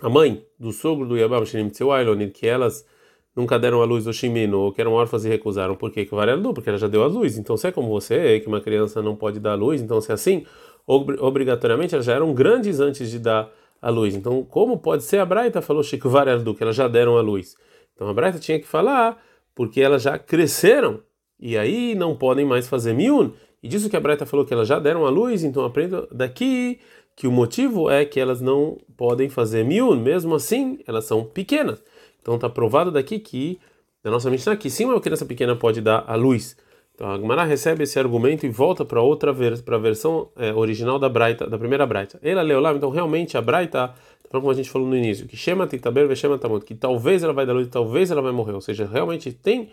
a 0.00 0.08
mãe 0.08 0.44
do 0.58 0.72
sogro 0.72 1.06
do 1.06 1.16
Yabam 1.16 1.44
Shinim 1.44 1.68
Tsewailon, 1.68 2.30
que 2.30 2.46
elas 2.46 2.86
nunca 3.34 3.58
deram 3.58 3.80
a 3.80 3.84
luz 3.84 4.04
do 4.04 4.12
Shimino, 4.12 4.58
ou 4.58 4.72
que 4.72 4.80
eram 4.80 4.92
órfãs 4.92 5.24
e 5.24 5.28
recusaram, 5.28 5.76
por 5.76 5.92
quê? 5.92 6.04
Que 6.04 6.14
vareldu, 6.14 6.52
porque 6.52 6.68
ela 6.68 6.78
já 6.78 6.88
deu 6.88 7.04
a 7.04 7.06
luz. 7.06 7.38
Então, 7.38 7.56
se 7.56 7.68
é 7.68 7.72
como 7.72 7.88
você, 7.88 8.40
que 8.40 8.48
uma 8.48 8.60
criança 8.60 9.00
não 9.00 9.14
pode 9.14 9.38
dar 9.38 9.52
a 9.52 9.54
luz, 9.54 9.80
então 9.80 10.00
se 10.00 10.10
é 10.10 10.14
assim, 10.14 10.44
obrigatoriamente 10.86 11.94
elas 11.94 12.06
já 12.06 12.14
eram 12.14 12.34
grandes 12.34 12.80
antes 12.80 13.10
de 13.10 13.18
dar 13.18 13.50
a 13.80 13.90
luz. 13.90 14.14
Então, 14.14 14.42
como 14.44 14.78
pode 14.78 15.04
ser 15.04 15.18
a 15.18 15.26
Braita 15.26 15.62
falou 15.62 15.82
Chico 15.82 16.08
vareldu, 16.08 16.54
que 16.54 16.62
elas 16.62 16.76
já 16.76 16.88
deram 16.88 17.16
a 17.16 17.20
luz? 17.20 17.56
Então 17.94 18.08
a 18.08 18.14
Braita 18.14 18.38
tinha 18.38 18.58
que 18.58 18.66
falar 18.66 19.20
porque 19.54 19.80
elas 19.80 20.02
já 20.02 20.18
cresceram 20.18 21.00
e 21.38 21.56
aí 21.56 21.94
não 21.94 22.16
podem 22.16 22.44
mais 22.44 22.68
fazer 22.68 22.92
miun. 22.92 23.30
E 23.62 23.68
disso 23.68 23.90
que 23.90 23.96
a 23.96 24.00
Braita 24.00 24.24
falou 24.24 24.46
que 24.46 24.54
elas 24.54 24.68
já 24.68 24.78
deram 24.78 25.04
a 25.04 25.10
luz, 25.10 25.42
então 25.42 25.64
aprenda 25.64 26.06
daqui 26.12 26.78
que 27.18 27.26
o 27.26 27.32
motivo 27.32 27.90
é 27.90 28.04
que 28.04 28.20
elas 28.20 28.40
não 28.40 28.78
podem 28.96 29.28
fazer 29.28 29.64
miun, 29.64 29.96
mesmo 29.96 30.36
assim 30.36 30.78
elas 30.86 31.04
são 31.04 31.24
pequenas. 31.24 31.82
Então 32.22 32.36
está 32.36 32.48
provado 32.48 32.92
daqui 32.92 33.18
que, 33.18 33.58
na 34.04 34.10
nossa 34.12 34.30
Mishnah, 34.30 34.56
que 34.56 34.70
sim, 34.70 34.84
uma 34.84 35.00
criança 35.00 35.26
pequena 35.26 35.56
pode 35.56 35.80
dar 35.80 36.04
a 36.06 36.14
luz. 36.14 36.56
Então 36.94 37.10
a 37.10 37.18
Gemara 37.18 37.42
recebe 37.42 37.82
esse 37.82 37.98
argumento 37.98 38.46
e 38.46 38.48
volta 38.48 38.84
para 38.84 39.02
outra 39.02 39.34
para 39.64 39.74
a 39.74 39.80
versão 39.80 40.28
é, 40.36 40.54
original 40.54 40.96
da 40.96 41.08
Braita, 41.08 41.48
da 41.48 41.58
primeira 41.58 41.84
Braita. 41.84 42.20
Ela 42.22 42.40
leu 42.40 42.60
lá, 42.60 42.72
então 42.72 42.88
realmente 42.88 43.36
a 43.36 43.42
Braita, 43.42 43.92
como 44.30 44.48
a 44.48 44.54
gente 44.54 44.70
falou 44.70 44.86
no 44.86 44.96
início, 44.96 45.26
que 45.26 45.36
chama 45.36 45.66
Titaber, 45.66 46.14
chama 46.14 46.38
Tamut, 46.38 46.64
que 46.64 46.76
talvez 46.76 47.24
ela 47.24 47.32
vai 47.32 47.44
dar 47.44 47.52
luz, 47.52 47.66
talvez 47.66 48.12
ela 48.12 48.22
vai 48.22 48.30
morrer. 48.30 48.52
Ou 48.52 48.60
seja, 48.60 48.86
realmente 48.86 49.32
tem 49.32 49.70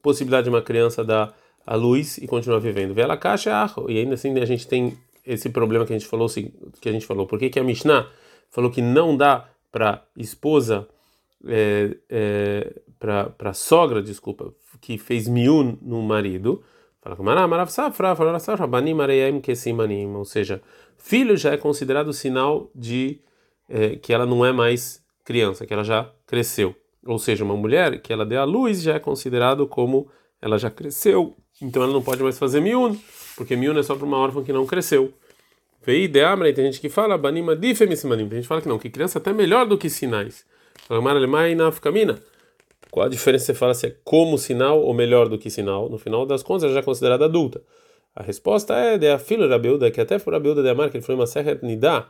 possibilidade 0.00 0.44
de 0.44 0.50
uma 0.50 0.62
criança 0.62 1.02
dar 1.02 1.36
a 1.66 1.74
luz 1.74 2.18
e 2.18 2.28
continuar 2.28 2.60
vivendo. 2.60 2.94
Vê 2.94 3.02
ela 3.02 3.16
caixa 3.16 3.50
e 3.88 3.98
ainda 3.98 4.14
assim 4.14 4.38
a 4.38 4.44
gente 4.44 4.68
tem 4.68 4.96
esse 5.24 5.48
problema 5.50 5.86
que 5.86 5.92
a 5.92 5.98
gente 5.98 6.08
falou, 6.08 6.28
que 6.28 6.88
a 6.88 6.92
gente 6.92 7.06
falou. 7.06 7.26
Por 7.26 7.38
que, 7.38 7.50
que 7.50 7.58
a 7.58 7.64
Mishnah 7.64 8.08
falou 8.50 8.70
que 8.70 8.82
não 8.82 9.16
dá 9.16 9.48
para 9.72 10.04
esposa, 10.16 10.86
é, 11.46 11.96
é, 12.08 12.80
para 12.98 13.52
sogra, 13.52 14.02
desculpa, 14.02 14.54
que 14.80 14.98
fez 14.98 15.28
miun 15.28 15.76
no 15.82 16.02
marido? 16.02 16.62
Ou 20.16 20.24
seja, 20.24 20.62
filho 20.96 21.36
já 21.36 21.52
é 21.52 21.56
considerado 21.56 22.12
sinal 22.12 22.70
de 22.74 23.20
é, 23.68 23.96
que 23.96 24.12
ela 24.12 24.24
não 24.24 24.44
é 24.44 24.52
mais 24.52 25.04
criança, 25.24 25.66
que 25.66 25.72
ela 25.72 25.84
já 25.84 26.10
cresceu. 26.26 26.74
Ou 27.06 27.18
seja, 27.18 27.44
uma 27.44 27.56
mulher 27.56 28.00
que 28.00 28.12
ela 28.12 28.24
dê 28.24 28.36
a 28.36 28.44
luz 28.44 28.82
já 28.82 28.94
é 28.94 28.98
considerado 28.98 29.66
como 29.66 30.08
ela 30.40 30.58
já 30.58 30.70
cresceu, 30.70 31.36
então 31.60 31.82
ela 31.82 31.92
não 31.92 32.02
pode 32.02 32.22
mais 32.22 32.38
fazer 32.38 32.60
miun 32.60 32.96
porque 33.36 33.56
miúna 33.56 33.80
é 33.80 33.82
só 33.82 33.94
para 33.94 34.04
uma 34.04 34.18
órfã 34.18 34.42
que 34.42 34.52
não 34.52 34.66
cresceu. 34.66 35.12
Vei 35.84 36.08
de 36.08 36.22
Amra, 36.22 36.52
tem 36.52 36.64
gente 36.64 36.80
que 36.80 36.88
fala, 36.88 37.18
banima 37.18 37.54
difemisimanim, 37.54 38.28
tem 38.28 38.36
gente 38.36 38.44
que 38.44 38.48
fala 38.48 38.62
que 38.62 38.68
não, 38.68 38.78
que 38.78 38.88
criança 38.88 39.18
é 39.18 39.20
até 39.20 39.32
melhor 39.32 39.66
do 39.66 39.76
que 39.76 39.90
sinais. 39.90 40.46
Qual 42.90 43.06
a 43.06 43.08
diferença 43.08 43.46
você 43.46 43.54
fala 43.54 43.74
se 43.74 43.86
é 43.86 43.96
como 44.04 44.38
sinal 44.38 44.80
ou 44.80 44.94
melhor 44.94 45.28
do 45.28 45.36
que 45.36 45.50
sinal? 45.50 45.90
No 45.90 45.98
final 45.98 46.24
das 46.24 46.42
contas, 46.42 46.64
ela 46.64 46.74
já 46.74 46.80
é 46.80 46.82
considerada 46.82 47.24
adulta. 47.24 47.60
A 48.14 48.22
resposta 48.22 48.74
é 48.74 48.96
de 48.96 49.08
a 49.08 49.18
filha 49.18 49.48
da 49.48 49.58
Beuda, 49.58 49.90
que 49.90 50.00
até 50.00 50.18
foi 50.18 50.34
a 50.36 50.38
Beuda 50.38 50.62
de 50.62 50.68
Amar, 50.68 50.90
que 50.90 50.96
ele 50.96 51.04
foi 51.04 51.16
uma 51.16 51.26
serra 51.26 51.58
nidá, 51.62 52.08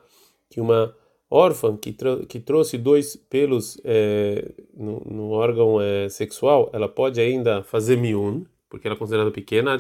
que 0.51 0.61
uma 0.61 0.95
órfã 1.31 1.77
que, 1.77 1.97
que 2.29 2.39
trouxe 2.39 2.77
dois 2.77 3.17
pelos 3.17 3.81
é, 3.83 4.53
no, 4.77 5.01
no, 5.01 5.31
órgão 5.31 5.81
é, 5.81 6.09
sexual, 6.09 6.71
ela 6.73 6.89
pode 6.89 7.21
ainda 7.21 7.63
fazer 7.63 7.97
miun, 7.97 8.45
porque 8.75 8.89
ela 8.89 8.97
é 8.97 8.99
considerada 8.99 9.31
pequena, 9.31 9.79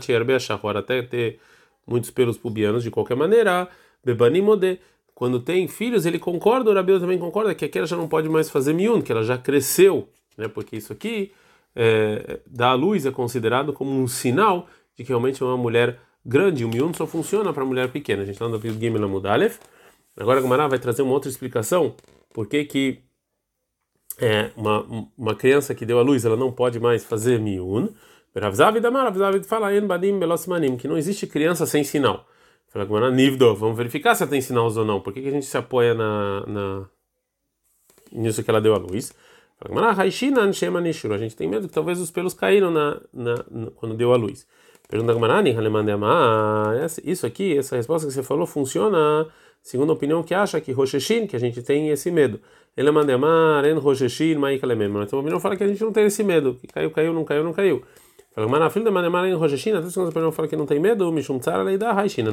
até 0.78 1.02
ter 1.02 1.40
muitos 1.84 2.10
pelos 2.10 2.38
pubianos 2.38 2.84
de 2.84 2.92
qualquer 2.92 3.16
maneira, 3.16 3.68
bebanimode. 4.04 4.78
Quando 5.12 5.40
tem 5.40 5.66
filhos, 5.66 6.06
ele 6.06 6.18
concorda, 6.18 6.70
o 6.70 6.74
Rabeu 6.74 7.00
também 7.00 7.18
concorda 7.18 7.54
que 7.56 7.64
aquela 7.64 7.86
já 7.86 7.96
não 7.96 8.06
pode 8.06 8.28
mais 8.28 8.48
fazer 8.48 8.72
miun, 8.72 9.02
que 9.02 9.10
ela 9.10 9.24
já 9.24 9.36
cresceu, 9.36 10.08
né? 10.38 10.46
Porque 10.46 10.76
isso 10.76 10.92
aqui 10.92 11.32
é, 11.74 12.38
da 12.46 12.72
luz 12.74 13.04
é 13.04 13.10
considerado 13.10 13.72
como 13.72 13.90
um 13.90 14.06
sinal 14.06 14.68
de 14.96 15.02
que 15.02 15.08
realmente 15.08 15.42
é 15.42 15.46
uma 15.46 15.56
mulher 15.56 15.98
grande. 16.24 16.64
O 16.64 16.68
miun 16.68 16.94
só 16.94 17.04
funciona 17.04 17.52
para 17.52 17.64
mulher 17.64 17.90
pequena. 17.90 18.22
A 18.22 18.24
gente 18.24 18.34
está 18.34 18.48
no 18.48 18.60
Gimel 18.60 19.08
Mudalef. 19.08 19.58
Agora 20.16 20.38
a 20.38 20.42
Gamara 20.42 20.68
vai 20.68 20.78
trazer 20.78 21.02
uma 21.02 21.12
outra 21.12 21.28
explicação. 21.28 21.96
Por 22.32 22.46
que 22.46 22.64
que 22.64 23.00
é, 24.20 24.52
uma, 24.56 25.10
uma 25.18 25.34
criança 25.34 25.74
que 25.74 25.84
deu 25.84 25.98
à 25.98 26.02
luz, 26.02 26.24
ela 26.24 26.36
não 26.36 26.52
pode 26.52 26.78
mais 26.78 27.04
fazer 27.04 27.40
miun. 30.60 30.76
Que 30.76 30.88
não 30.88 30.98
existe 30.98 31.26
criança 31.26 31.66
sem 31.66 31.84
sinal. 31.84 32.26
Fala 32.68 33.10
Nivdo, 33.10 33.54
vamos 33.54 33.76
verificar 33.76 34.16
se 34.16 34.24
ela 34.24 34.30
tem 34.30 34.40
sinais 34.40 34.76
ou 34.76 34.84
não. 34.84 35.00
Por 35.00 35.12
que, 35.12 35.22
que 35.22 35.28
a 35.28 35.30
gente 35.30 35.46
se 35.46 35.56
apoia 35.56 35.94
na, 35.94 36.44
na 36.46 36.88
nisso 38.10 38.42
que 38.42 38.50
ela 38.50 38.60
deu 38.60 38.74
à 38.74 38.78
luz? 38.78 39.12
A 39.60 41.18
gente 41.18 41.36
tem 41.36 41.48
medo 41.48 41.68
que 41.68 41.74
talvez 41.74 42.00
os 42.00 42.10
pelos 42.10 42.34
caíram 42.34 42.72
na, 42.72 43.00
na, 43.12 43.34
na 43.48 43.70
quando 43.76 43.94
deu 43.94 44.12
à 44.12 44.16
luz. 44.16 44.44
Pergunta 44.88 45.14
isso 47.04 47.26
aqui, 47.26 47.56
essa 47.56 47.76
resposta 47.76 48.06
que 48.06 48.12
você 48.12 48.22
falou, 48.22 48.46
funciona 48.46 49.26
segundo 49.62 49.90
a 49.90 49.94
opinião 49.94 50.22
que 50.22 50.34
acha 50.34 50.60
que 50.60 50.72
Rosheshin, 50.72 51.26
que 51.26 51.34
a 51.36 51.38
gente 51.38 51.62
tem 51.62 51.88
esse 51.88 52.10
medo. 52.10 52.38
Ele 52.76 52.90
manda 52.90 53.14
amar, 53.14 53.64
en 53.64 53.78
Rosheshin, 53.78 54.34
Maikalemem. 54.34 54.88
Então 55.02 55.18
a 55.18 55.22
opinião 55.22 55.40
fala 55.40 55.56
que 55.56 55.64
a 55.64 55.68
gente 55.68 55.82
não 55.82 55.92
tem 55.92 56.04
esse 56.04 56.22
medo, 56.22 56.54
que 56.54 56.66
caiu, 56.66 56.90
caiu, 56.90 57.14
não 57.14 57.24
caiu, 57.24 57.44
não 57.44 57.52
caiu. 57.52 57.82
Fala, 60.32 60.48
que 60.48 60.56
não 60.56 60.66
tem 60.66 60.80
medo, 60.80 61.10
Mishum. 61.12 61.38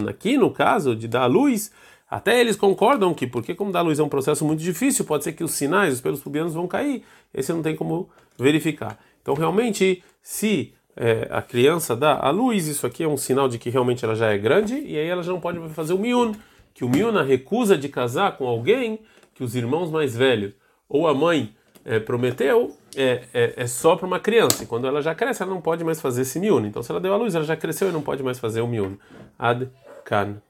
Aqui 0.10 0.38
no 0.38 0.52
caso 0.52 0.96
de 0.96 1.08
dar 1.08 1.28
luz, 1.28 1.72
até 2.10 2.40
eles 2.40 2.56
concordam 2.56 3.14
que, 3.14 3.28
porque 3.28 3.54
como 3.54 3.72
dar 3.72 3.82
luz 3.82 4.00
é 4.00 4.04
um 4.04 4.10
processo 4.10 4.44
muito 4.44 4.62
difícil, 4.62 5.06
pode 5.06 5.24
ser 5.24 5.34
que 5.34 5.44
os 5.44 5.52
sinais, 5.52 5.94
os 5.94 6.02
pelos 6.02 6.22
pubianos 6.22 6.54
vão 6.54 6.68
cair. 6.68 7.04
Esse 7.34 7.54
não 7.54 7.62
tem 7.62 7.76
como 7.76 8.10
verificar. 8.38 9.00
Então 9.22 9.36
realmente, 9.36 10.04
se 10.22 10.74
é, 10.96 11.28
a 11.30 11.42
criança 11.42 11.96
dá 11.96 12.18
a 12.20 12.32
luz, 12.32 12.68
isso 12.68 12.88
aqui 12.88 13.04
é 13.04 13.08
um 13.08 13.18
sinal 13.18 13.48
de 13.48 13.60
que 13.60 13.70
realmente 13.70 14.04
ela 14.04 14.16
já 14.16 14.32
é 14.32 14.38
grande, 14.38 14.74
e 14.74 14.98
aí 14.98 15.08
ela 15.08 15.22
já 15.22 15.32
não 15.32 15.40
pode 15.40 15.60
fazer 15.70 15.94
o 15.94 16.00
miun 16.00 16.34
que 16.74 16.86
o 16.86 16.90
Miuna 16.90 17.24
recusa 17.24 17.78
de 17.78 17.90
casar 17.90 18.38
com 18.38 18.48
alguém 18.48 19.00
que 19.36 19.44
os 19.44 19.56
irmãos 19.56 19.92
mais 19.92 20.16
velhos 20.16 20.54
ou 20.88 21.08
a 21.08 21.14
mãe 21.14 21.54
é, 21.86 22.00
prometeu, 22.00 22.76
é, 22.96 23.24
é, 23.34 23.54
é 23.58 23.68
só 23.68 23.96
para 23.96 24.06
uma 24.06 24.20
criança. 24.20 24.64
E 24.64 24.68
quando 24.68 24.88
ela 24.88 25.02
já 25.02 25.16
cresce, 25.16 25.42
ela 25.44 25.52
não 25.52 25.62
pode 25.62 25.84
mais 25.84 26.02
fazer 26.02 26.24
esse 26.24 26.40
Miuna. 26.40 26.68
Então, 26.68 26.84
se 26.84 26.92
ela 26.92 27.00
deu 27.00 27.14
a 27.14 27.18
luz, 27.18 27.36
ela 27.36 27.46
já 27.46 27.56
cresceu 27.56 27.90
e 27.90 27.92
não 27.92 28.02
pode 28.02 28.24
mais 28.24 28.40
fazer 28.40 28.62
o 28.62 28.68
Miuna. 28.68 28.98
Ad 29.38 29.70
Kan. 30.04 30.42